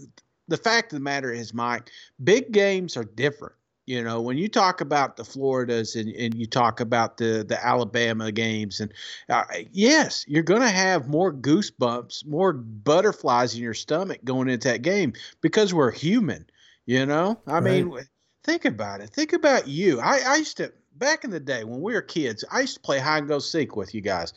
[0.47, 1.91] the fact of the matter is, Mike,
[2.23, 3.53] big games are different.
[3.91, 7.61] You know, when you talk about the Floridas and, and you talk about the the
[7.61, 8.93] Alabama games, and
[9.27, 14.69] uh, yes, you're going to have more goosebumps, more butterflies in your stomach going into
[14.69, 15.11] that game
[15.41, 16.45] because we're human.
[16.85, 17.63] You know, I right.
[17.63, 17.99] mean,
[18.45, 19.09] think about it.
[19.09, 19.99] Think about you.
[19.99, 22.43] I, I used to back in the day when we were kids.
[22.51, 24.33] I used to play hide and go seek with you guys,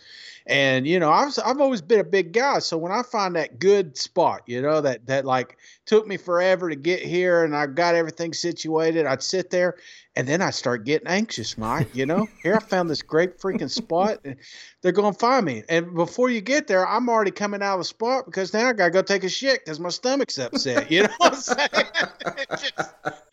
[0.47, 2.59] and you know I was I've always been a big guy.
[2.59, 6.71] So when I find that good spot, you know that that like took me forever
[6.71, 9.77] to get here, and I got everything situated, I'd sit there,
[10.17, 11.95] and then I start getting anxious, Mike.
[11.95, 14.37] You know, here I found this great freaking spot, and
[14.83, 15.63] they're gonna find me.
[15.69, 18.73] And before you get there, I'm already coming out of the spot because now I
[18.73, 20.91] gotta go take a shit because my stomach's upset.
[20.91, 21.87] You know what I'm saying?
[22.51, 22.73] just,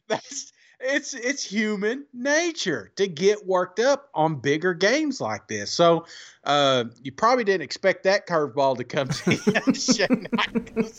[0.08, 0.54] that's
[0.84, 5.72] it's it's human nature to get worked up on bigger games like this.
[5.72, 6.06] So
[6.44, 9.74] uh, you probably didn't expect that curveball to come to you,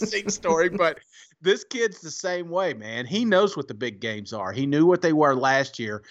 [0.07, 0.99] Shane story, but
[1.41, 3.05] this kid's the same way, man.
[3.07, 4.53] He knows what the big games are.
[4.53, 6.03] He knew what they were last year.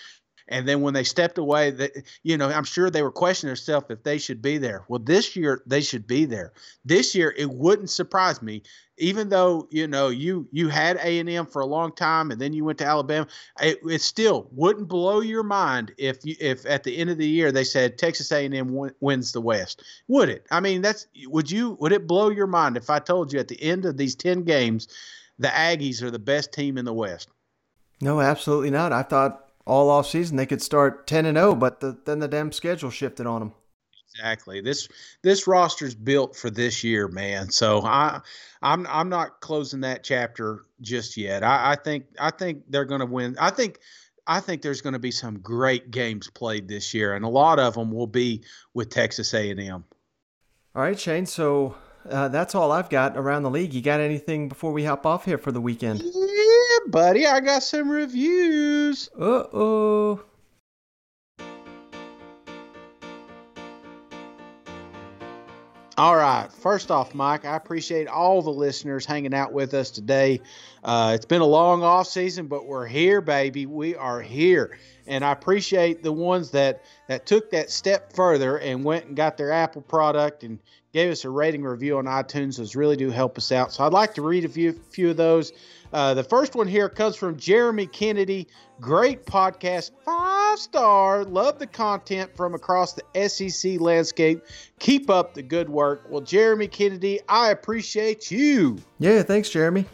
[0.52, 1.92] And then when they stepped away, that
[2.24, 4.86] you know, I'm sure they were questioning themselves if they should be there.
[4.88, 6.54] Well, this year they should be there.
[6.86, 8.64] This year it wouldn't surprise me
[9.02, 12.40] even though you know you you had A and M for a long time, and
[12.40, 13.28] then you went to Alabama,
[13.60, 17.28] it, it, still wouldn't blow your mind if you if at the end of the
[17.28, 20.46] year they said Texas A and M w- wins the West, would it?
[20.52, 23.48] I mean, that's would you would it blow your mind if I told you at
[23.48, 24.88] the end of these ten games,
[25.40, 27.30] the Aggies are the best team in the West?
[28.02, 28.94] No, absolutely not.
[28.94, 32.20] I thought all off season they could start ten and zero, oh, but the, then
[32.20, 33.54] the damn schedule shifted on them.
[34.14, 34.62] Exactly.
[34.62, 34.88] This
[35.22, 37.50] this roster's built for this year, man.
[37.50, 38.20] So I
[38.62, 41.44] I'm I'm not closing that chapter just yet.
[41.44, 43.38] I, I think I think they're going to win.
[43.40, 43.80] I think
[44.28, 47.60] I think there's going to be some great games played this year, and a lot
[47.60, 48.44] of them will be
[48.74, 49.84] with Texas A&M.
[50.74, 51.26] All right, Shane.
[51.26, 51.76] So
[52.10, 53.74] uh, that's all I've got around the league.
[53.74, 56.02] You got anything before we hop off here for the weekend?
[56.02, 57.26] Yeah, buddy.
[57.26, 59.10] I got some reviews.
[59.18, 60.24] Uh oh.
[65.98, 66.52] All right.
[66.52, 70.42] First off, Mike, I appreciate all the listeners hanging out with us today.
[70.84, 73.68] Uh, it's been a long off season, but we're here, baby.
[73.68, 78.84] We are here, and I appreciate the ones that that took that step further and
[78.84, 80.58] went and got their Apple product and
[80.94, 82.58] gave us a rating review on iTunes.
[82.58, 83.72] Those really do help us out.
[83.72, 85.52] So I'd like to read a few few of those.
[85.94, 88.48] Uh, the first one here comes from Jeremy Kennedy.
[88.80, 91.24] Great podcast, five star.
[91.26, 94.44] Love the content from across the SEC landscape.
[94.80, 96.04] Keep up the good work.
[96.10, 98.78] Well, Jeremy Kennedy, I appreciate you.
[99.00, 99.86] Yeah, thanks, Jeremy.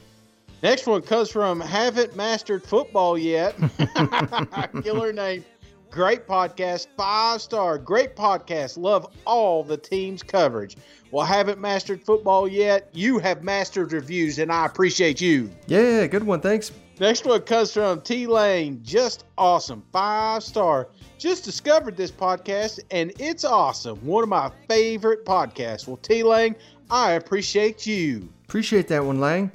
[0.64, 3.56] Next one comes from Haven't Mastered Football Yet.
[4.84, 5.46] Killer name.
[5.90, 7.78] Great podcast, five star.
[7.78, 8.78] Great podcast.
[8.78, 10.76] Love all the team's coverage.
[11.12, 12.90] Well, haven't mastered football yet.
[12.94, 15.50] You have mastered reviews, and I appreciate you.
[15.68, 16.42] Yeah, good one.
[16.42, 16.72] Thanks.
[17.00, 18.82] Next one comes from T Lane.
[18.84, 19.84] Just awesome.
[19.94, 20.90] Five star.
[21.18, 23.98] Just discovered this podcast, and it's awesome.
[24.06, 25.88] One of my favorite podcasts.
[25.88, 26.56] Well, T Lane,
[26.90, 28.28] I appreciate you.
[28.46, 29.52] Appreciate that one, Lang.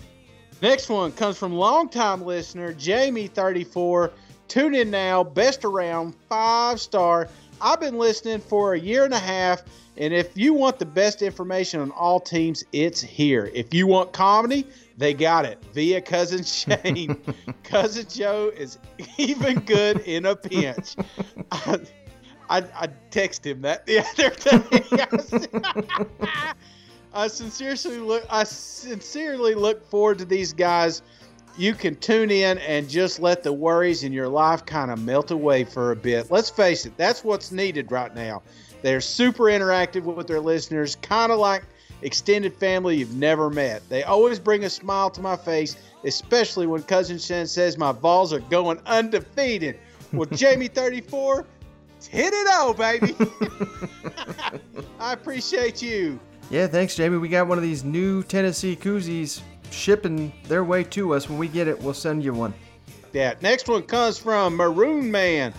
[0.62, 4.12] Next one comes from longtime listener Jamie34.
[4.52, 5.24] Tune in now.
[5.24, 6.14] Best around.
[6.28, 7.28] Five star.
[7.60, 9.62] I've been listening for a year and a half
[9.96, 13.50] and if you want the best information on all teams, it's here.
[13.54, 17.20] If you want comedy, they got it via Cousin Shane.
[17.62, 18.78] Cousin Joe is
[19.18, 20.96] even good in a pinch.
[21.50, 21.80] I,
[22.48, 24.30] I, I text him that the other
[25.60, 26.28] day.
[27.14, 28.24] I sincerely look.
[28.30, 31.02] I sincerely look forward to these guys.
[31.56, 35.30] You can tune in and just let the worries in your life kind of melt
[35.30, 36.30] away for a bit.
[36.30, 38.42] Let's face it, that's what's needed right now.
[38.82, 41.64] They're super interactive with their listeners, kind of like
[42.02, 43.88] extended family you've never met.
[43.88, 48.32] They always bring a smile to my face, especially when Cousin Shen says my balls
[48.32, 49.78] are going undefeated.
[50.12, 51.46] Well, Jamie 34,
[52.08, 53.14] hit it all, baby.
[55.00, 56.18] I appreciate you.
[56.50, 57.18] Yeah, thanks, Jamie.
[57.18, 59.40] We got one of these new Tennessee koozies
[59.72, 61.28] shipping their way to us.
[61.28, 62.54] When we get it, we'll send you one.
[63.12, 63.34] Yeah.
[63.40, 65.52] Next one comes from Maroon Man.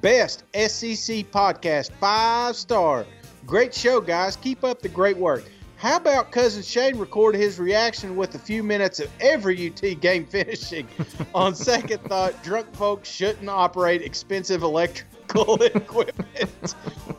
[0.00, 3.06] Best SEC podcast, five star.
[3.46, 4.36] Great show, guys.
[4.36, 5.44] Keep up the great work.
[5.78, 10.26] How about cousin Shane record his reaction with a few minutes of every UT game
[10.30, 10.88] finishing?
[11.34, 16.74] On second thought, drunk folks shouldn't operate expensive electrical equipment.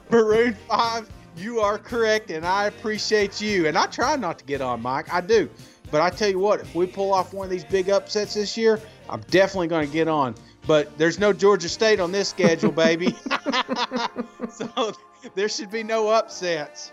[0.10, 3.68] Maroon 5, you are correct, and I appreciate you.
[3.68, 5.14] And I try not to get on, Mike.
[5.14, 5.50] I do.
[5.92, 8.56] But I tell you what, if we pull off one of these big upsets this
[8.56, 8.80] year,
[9.10, 10.36] I'm definitely going to get on.
[10.68, 13.16] But there's no Georgia State on this schedule, baby.
[14.50, 14.94] so
[15.36, 16.92] there should be no upsets.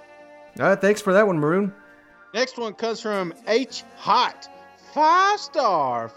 [0.59, 1.73] All right, thanks for that one, Maroon.
[2.33, 4.49] Next one comes from H Hot.
[4.95, 6.11] Five star.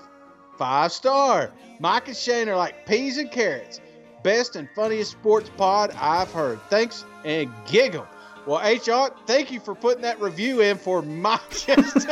[0.58, 1.52] Five star.
[1.80, 3.82] Mike and Shane are like peas and carrots.
[4.24, 6.60] Best and funniest sports pod I've heard.
[6.70, 8.08] Thanks and giggle.
[8.46, 11.42] Well, H Hot, thank you for putting that review in for Mike.
[11.66, 12.08] just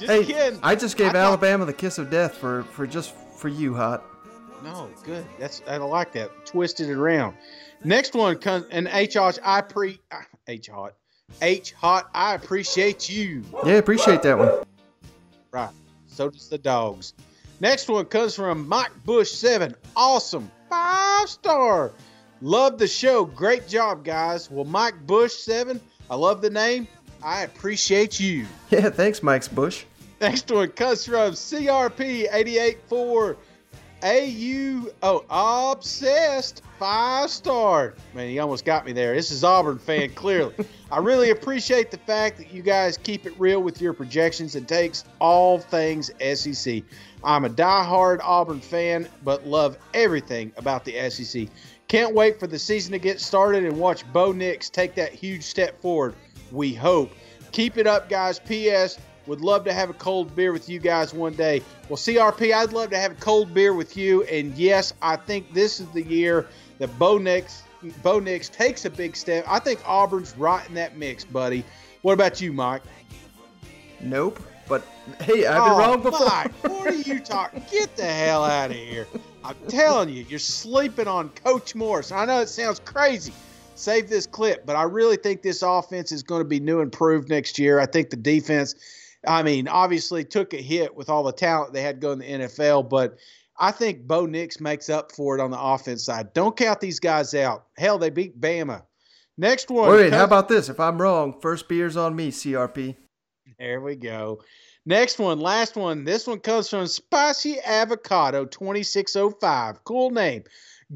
[0.00, 0.60] hey, kidding.
[0.62, 3.74] I just gave I thought- Alabama the kiss of death for, for just for you,
[3.74, 4.04] Hot.
[4.64, 5.24] No, good.
[5.38, 6.30] That's I like that.
[6.44, 7.36] Twisted it around.
[7.84, 9.38] Next one comes and H Hot.
[9.44, 10.94] I pre ah, H Hot.
[11.40, 12.10] H Hot.
[12.12, 13.44] I appreciate you.
[13.64, 14.64] Yeah, appreciate that one.
[15.52, 15.70] Right.
[16.06, 17.14] So does the dogs.
[17.60, 19.74] Next one comes from Mike Bush Seven.
[19.94, 20.50] Awesome.
[20.68, 21.92] Five star.
[22.40, 23.24] Love the show.
[23.24, 24.50] Great job, guys.
[24.50, 25.80] Well, Mike Bush Seven.
[26.10, 26.86] I love the name.
[27.22, 28.46] I appreciate you.
[28.70, 29.84] Yeah, thanks, Mike's Bush.
[30.20, 33.36] Next one comes from CRP 884
[34.02, 34.86] AU.
[35.02, 35.24] Oh,
[35.72, 36.62] obsessed.
[36.78, 37.94] Five star.
[38.14, 39.14] Man, you almost got me there.
[39.14, 40.54] This is Auburn fan, clearly.
[40.92, 44.68] I really appreciate the fact that you guys keep it real with your projections and
[44.68, 46.82] takes all things SEC.
[47.24, 51.48] I'm a die-hard Auburn fan, but love everything about the SEC.
[51.88, 55.42] Can't wait for the season to get started and watch Bo Nix take that huge
[55.42, 56.14] step forward.
[56.52, 57.12] We hope.
[57.52, 58.38] Keep it up, guys.
[58.38, 58.98] P.S.
[59.26, 61.62] Would love to have a cold beer with you guys one day.
[61.88, 64.22] Well, CRP, I'd love to have a cold beer with you.
[64.24, 66.46] And yes, I think this is the year
[66.78, 67.62] that Bo Nix,
[68.02, 69.44] Bo Nix takes a big step.
[69.48, 71.64] I think Auburn's right in that mix, buddy.
[72.02, 72.82] What about you, Mike?
[74.00, 74.40] Nope.
[74.68, 74.82] But
[75.20, 76.26] hey, I've been Oh, wrong before.
[76.26, 77.64] Mike, what are you talking?
[77.70, 79.06] Get the hell out of here.
[79.48, 82.12] I'm telling you, you're sleeping on Coach Morris.
[82.12, 83.32] I know it sounds crazy.
[83.76, 86.92] Save this clip, but I really think this offense is going to be new and
[86.92, 87.80] improved next year.
[87.80, 88.74] I think the defense,
[89.26, 92.46] I mean, obviously took a hit with all the talent they had going in the
[92.46, 93.16] NFL, but
[93.58, 96.34] I think Bo Nix makes up for it on the offense side.
[96.34, 97.68] Don't count these guys out.
[97.78, 98.82] Hell, they beat Bama.
[99.38, 99.88] Next one.
[99.88, 100.68] Wait, how about this?
[100.68, 102.96] If I'm wrong, first beer's on me, CRP.
[103.58, 104.40] There we go.
[104.88, 106.04] Next one, last one.
[106.04, 109.84] This one comes from Spicy Avocado 2605.
[109.84, 110.44] Cool name.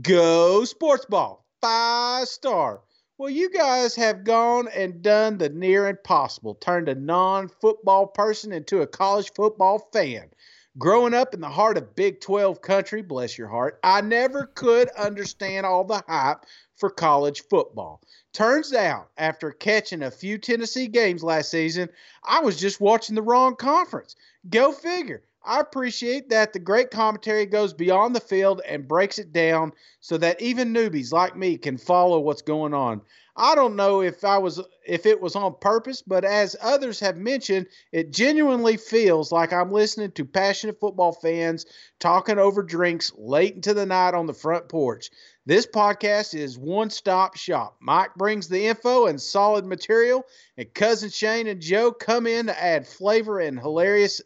[0.00, 1.44] Go Sports Ball.
[1.60, 2.80] Five star.
[3.18, 8.50] Well, you guys have gone and done the near impossible, turned a non football person
[8.50, 10.30] into a college football fan.
[10.78, 14.88] Growing up in the heart of Big 12 country, bless your heart, I never could
[14.90, 16.46] understand all the hype
[16.76, 18.00] for college football.
[18.32, 21.90] Turns out, after catching a few Tennessee games last season,
[22.24, 24.16] I was just watching the wrong conference.
[24.48, 25.22] Go figure.
[25.44, 30.16] I appreciate that the great commentary goes beyond the field and breaks it down so
[30.18, 33.02] that even newbies like me can follow what's going on.
[33.34, 37.16] I don't know if I was if it was on purpose, but as others have
[37.16, 41.64] mentioned, it genuinely feels like I'm listening to passionate football fans
[41.98, 45.08] talking over drinks late into the night on the front porch.
[45.46, 47.76] This podcast is one stop shop.
[47.80, 50.26] Mike brings the info and solid material,
[50.58, 54.20] and cousin Shane and Joe come in to add flavor and hilarious.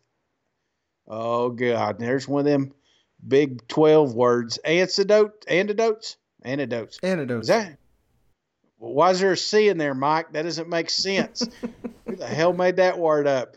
[1.06, 2.72] Oh God, there's one of them
[3.26, 4.58] big twelve words.
[4.58, 7.44] Antidote, antidotes, antidotes, antidotes.
[7.44, 7.78] Is that?
[8.78, 10.32] Why is there a C in there, Mike?
[10.32, 11.48] That doesn't make sense.
[12.06, 13.56] Who the hell made that word up?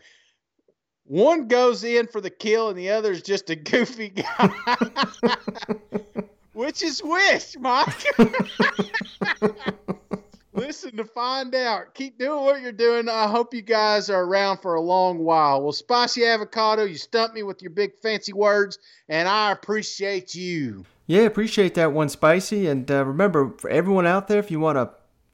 [1.04, 4.52] One goes in for the kill, and the other is just a goofy guy.
[6.52, 8.04] which is which, Mike?
[10.52, 11.94] Listen to find out.
[11.94, 13.08] Keep doing what you're doing.
[13.08, 15.62] I hope you guys are around for a long while.
[15.62, 20.84] Well, Spicy Avocado, you stumped me with your big fancy words, and I appreciate you.
[21.06, 22.68] Yeah, appreciate that one, Spicy.
[22.68, 24.90] And uh, remember, for everyone out there, if you want a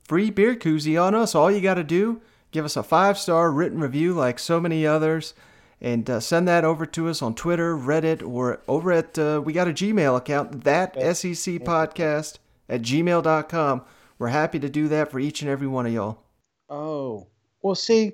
[0.08, 2.20] free beer koozie on us, all you got to do
[2.56, 5.34] give us a five star written review like so many others.
[5.78, 9.52] And uh, send that over to us on Twitter, Reddit, or over at, uh, we
[9.52, 13.82] got a Gmail account, that SEC podcast at gmail.com.
[14.18, 16.22] We're happy to do that for each and every one of y'all.
[16.70, 17.26] Oh,
[17.60, 18.12] well, see,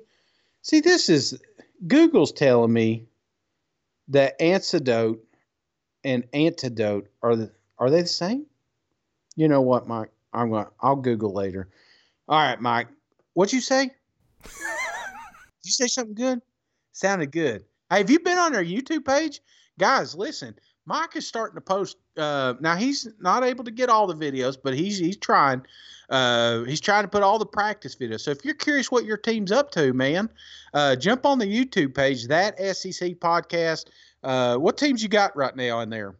[0.61, 1.41] see, this is
[1.87, 3.07] Google's telling me
[4.09, 5.23] that antidote
[6.03, 8.45] and antidote are the are they the same?
[9.37, 10.11] You know what, Mike?
[10.33, 10.67] I'm going.
[10.81, 11.69] I'll Google later.
[12.27, 12.87] All right, Mike.
[13.33, 13.89] What'd you say?
[14.43, 14.51] Did
[15.63, 16.41] you say something good?
[16.93, 17.65] Sounded good.
[17.89, 19.41] Hey, have you been on our YouTube page,
[19.77, 20.15] guys?
[20.15, 20.55] Listen,
[20.85, 21.97] Mike is starting to post.
[22.17, 25.63] Uh, now he's not able to get all the videos, but he's he's trying.
[26.09, 28.21] Uh, he's trying to put all the practice videos.
[28.21, 30.29] So if you're curious what your team's up to, man,
[30.73, 33.85] uh, jump on the YouTube page, that SEC podcast.
[34.23, 36.15] Uh, what teams you got right now in there?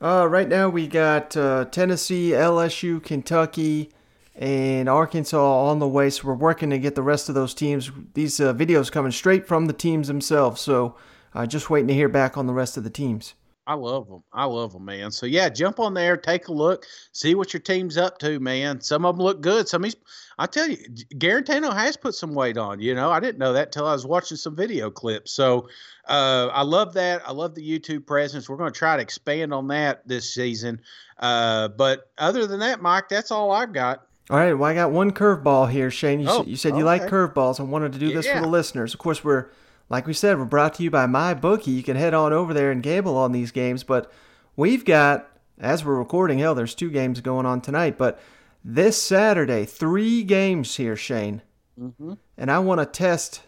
[0.00, 3.90] Uh, right now we got uh, Tennessee, LSU, Kentucky,
[4.36, 6.10] and Arkansas on the way.
[6.10, 7.90] So we're working to get the rest of those teams.
[8.14, 10.60] These uh, videos coming straight from the teams themselves.
[10.60, 10.96] So
[11.34, 13.34] uh, just waiting to hear back on the rest of the teams.
[13.68, 14.22] I love them.
[14.32, 15.10] I love them, man.
[15.10, 18.80] So yeah, jump on there, take a look, see what your team's up to, man.
[18.80, 19.66] Some of them look good.
[19.66, 19.96] Some these,
[20.38, 20.76] I tell you,
[21.16, 22.80] Guarantano has put some weight on.
[22.80, 25.32] You know, I didn't know that until I was watching some video clips.
[25.32, 25.68] So
[26.06, 27.26] uh, I love that.
[27.26, 28.48] I love the YouTube presence.
[28.48, 30.80] We're going to try to expand on that this season.
[31.18, 34.05] Uh, but other than that, Mike, that's all I've got.
[34.28, 34.54] All right.
[34.54, 36.20] Well, I got one curveball here, Shane.
[36.20, 37.60] You, Oh, said, you said you like curveballs.
[37.60, 38.92] I wanted to do this for the listeners.
[38.92, 39.46] Of course, we're
[39.88, 41.70] like we said, we're brought to you by my bookie.
[41.70, 43.84] You can head on over there and gamble on these games.
[43.84, 44.10] But
[44.56, 45.28] we've got,
[45.60, 47.96] as we're recording, hell, there's two games going on tonight.
[47.96, 48.20] But
[48.64, 51.42] this Saturday, three games here, Shane.
[51.80, 52.14] Mm-hmm.
[52.36, 53.42] And I want to test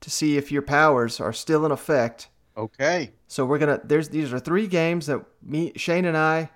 [0.00, 2.28] to see if your powers are still in effect.
[2.56, 3.12] Okay.
[3.26, 3.80] So we're gonna.
[3.82, 6.50] There's these are three games that me, Shane, and I.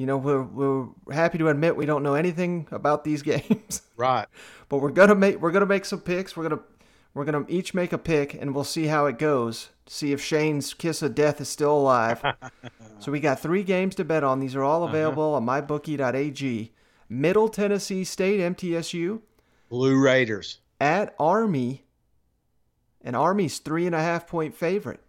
[0.00, 3.82] You know, we're we're happy to admit we don't know anything about these games.
[3.98, 4.26] Right.
[4.70, 6.34] But we're gonna make we're gonna make some picks.
[6.34, 6.62] We're gonna
[7.12, 9.68] we're gonna each make a pick, and we'll see how it goes.
[9.86, 12.24] See if Shane's kiss of death is still alive.
[12.98, 14.40] so we got three games to bet on.
[14.40, 14.90] These are all uh-huh.
[14.90, 16.72] available on mybookie.ag.
[17.10, 19.20] Middle Tennessee State MTSU
[19.68, 20.60] Blue Raiders.
[20.80, 21.84] at Army,
[23.02, 25.00] and Army's three and a half point favorite.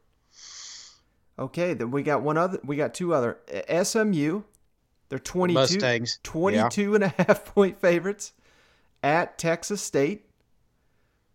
[1.40, 2.60] Okay, then we got one other.
[2.66, 3.38] We got two other
[3.84, 4.42] SMU.
[5.12, 8.32] They're 22, Mustangs, 22 and a half point favorites
[9.04, 10.26] at Texas State.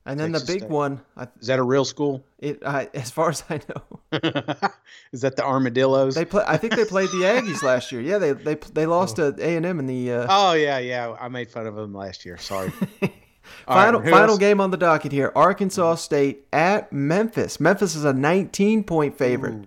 [0.06, 0.70] And then Texas the big State.
[0.70, 2.24] one, I, Is that a real school?
[2.38, 4.00] it I, as far as I know,
[5.12, 6.14] Is that the Armadillos?
[6.14, 6.42] they play.
[6.46, 8.00] I think they played the Aggies last year.
[8.00, 11.14] Yeah, they they they lost to A and M in the uh, Oh yeah, yeah.
[11.20, 12.38] I made fun of them last year.
[12.38, 12.72] Sorry.
[13.66, 14.38] Final right, final else?
[14.38, 15.32] game on the docket here.
[15.36, 17.60] Arkansas State at Memphis.
[17.60, 19.66] Memphis is a 19 point favorite.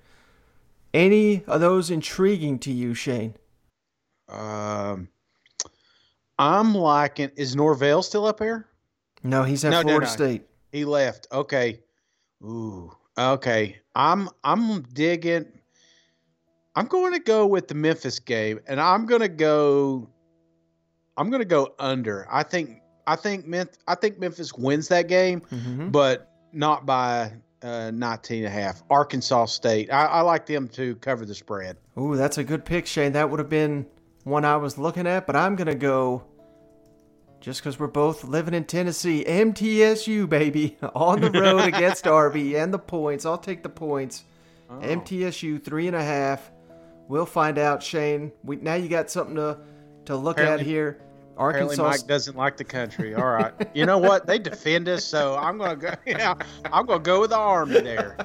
[0.93, 3.35] Any of those intriguing to you, Shane?
[4.29, 5.09] Um,
[6.37, 7.31] I'm liking.
[7.35, 8.67] Is Norvell still up here?
[9.23, 10.11] No, he's at No, no, Florida no.
[10.11, 10.43] State.
[10.71, 11.27] He left.
[11.31, 11.81] Okay.
[12.43, 12.91] Ooh.
[13.17, 13.77] Okay.
[13.95, 15.45] I'm I'm digging.
[16.75, 20.09] I'm going to go with the Memphis game, and I'm going to go.
[21.17, 22.25] I'm going to go under.
[22.31, 22.79] I think.
[23.07, 23.45] I think.
[23.45, 25.91] Memphis, I think Memphis wins that game, Mhm.
[25.91, 28.83] but not by uh, 19 and a half.
[28.89, 29.91] Arkansas State.
[29.91, 31.75] I, I like them to cover the spread.
[31.97, 33.11] Ooh, that's a good pick, Shane.
[33.11, 33.85] That would have been
[34.29, 36.23] one I was looking at, but I'm gonna go.
[37.41, 42.73] Just because we're both living in Tennessee, MTSU baby on the road against Army and
[42.73, 43.25] the points.
[43.25, 44.23] I'll take the points.
[44.69, 44.73] Oh.
[44.75, 46.51] MTSU three and a half.
[47.07, 48.31] We'll find out, Shane.
[48.43, 49.57] We now you got something to
[50.05, 51.01] to look at Apparently- here.
[51.37, 51.83] Apparently, Arkansas.
[52.01, 53.15] Mike doesn't like the country.
[53.15, 54.27] All right, you know what?
[54.27, 55.93] They defend us, so I'm gonna go.
[56.05, 56.33] Yeah,
[56.73, 58.17] I'm gonna go with the army there.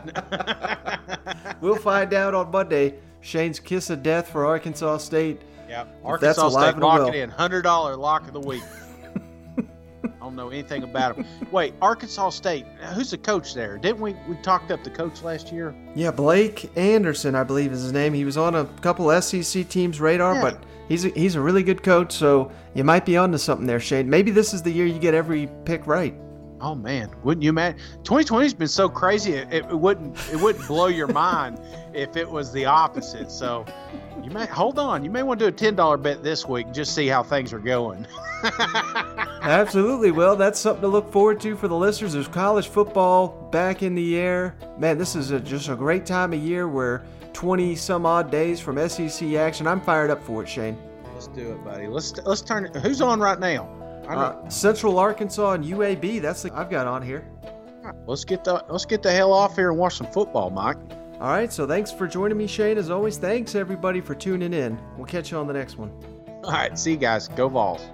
[1.61, 2.95] We'll find out on Monday.
[3.21, 5.41] Shane's kiss of death for Arkansas State.
[5.75, 8.63] Yeah, If Arkansas State locking in hundred dollar lock of the week.
[10.05, 11.27] I don't know anything about them.
[11.51, 12.65] Wait, Arkansas State.
[12.95, 13.77] Who's the coach there?
[13.79, 15.75] Didn't we we talked up the coach last year?
[15.97, 18.15] Yeah, Blake Anderson, I believe is his name.
[18.15, 20.43] He was on a couple SEC teams' radar, Yeah.
[20.43, 22.13] but he's a, he's a really good coach.
[22.13, 24.09] So you might be onto something there, Shane.
[24.09, 26.15] Maybe this is the year you get every pick right.
[26.65, 27.77] Oh man, wouldn't you man?
[28.05, 29.35] 2020's been so crazy.
[29.35, 31.61] It, it wouldn't it wouldn't blow your mind
[31.93, 33.31] if it was the opposite.
[33.31, 33.67] So
[34.23, 35.05] you may hold on.
[35.05, 36.73] You may want to do a ten dollar bet this week.
[36.73, 38.07] Just see how things are going.
[39.43, 40.11] Absolutely.
[40.11, 42.15] Well, that's something to look forward to for the listeners.
[42.15, 44.57] There's college football back in the air.
[44.79, 47.05] Man, this is a, just a great time of year where
[47.35, 49.67] 20 some odd days from SEC action.
[49.67, 50.79] I'm fired up for it, Shane.
[51.13, 51.89] Let's do it, buddy.
[51.89, 52.75] Let's let's turn it.
[52.77, 53.84] Who's on right now?
[54.09, 56.21] Uh, Central Arkansas and UAB.
[56.21, 57.25] That's the I've got on here.
[58.07, 60.77] let's get the let's get the hell off here and watch some football, Mike.
[61.21, 61.53] All right.
[61.53, 62.79] So thanks for joining me, Shane.
[62.79, 64.79] As always, thanks everybody for tuning in.
[64.97, 65.93] We'll catch you on the next one.
[66.45, 67.29] All right, see you guys.
[67.29, 67.89] Go Vols.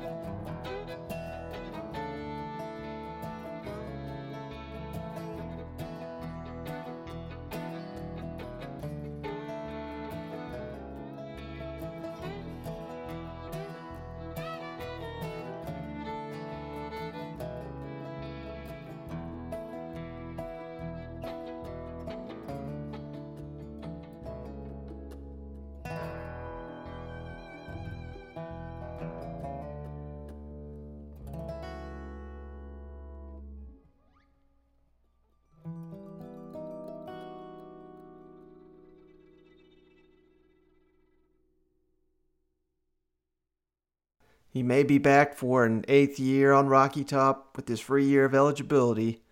[44.50, 48.24] He may be back for an eighth year on Rocky Top with his free year
[48.24, 49.22] of eligibility.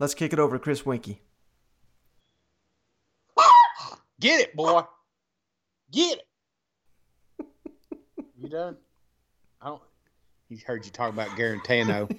[0.00, 1.18] Let's kick it over to Chris Weinke.
[4.20, 4.82] Get it, boy.
[5.92, 7.46] Get it.
[8.36, 8.76] you done?
[9.62, 9.82] I don't.
[10.48, 12.10] He heard you talk about Guarantano.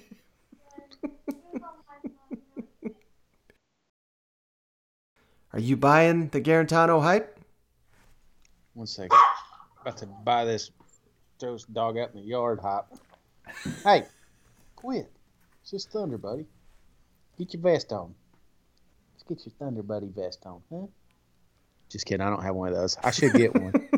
[5.51, 7.38] Are you buying the Guarantano hype?
[8.74, 9.18] One second.
[9.82, 10.72] About to buy this.
[11.39, 12.93] Throw this dog out in the yard hop.
[13.83, 14.05] Hey,
[14.75, 15.11] quit.
[15.61, 16.45] It's just Thunder, buddy.
[17.38, 18.15] Get your vest on.
[19.13, 20.88] Let's get your Thunder Buddy vest on, huh?
[21.89, 22.25] Just kidding.
[22.25, 22.97] I don't have one of those.
[23.03, 23.73] I should get one.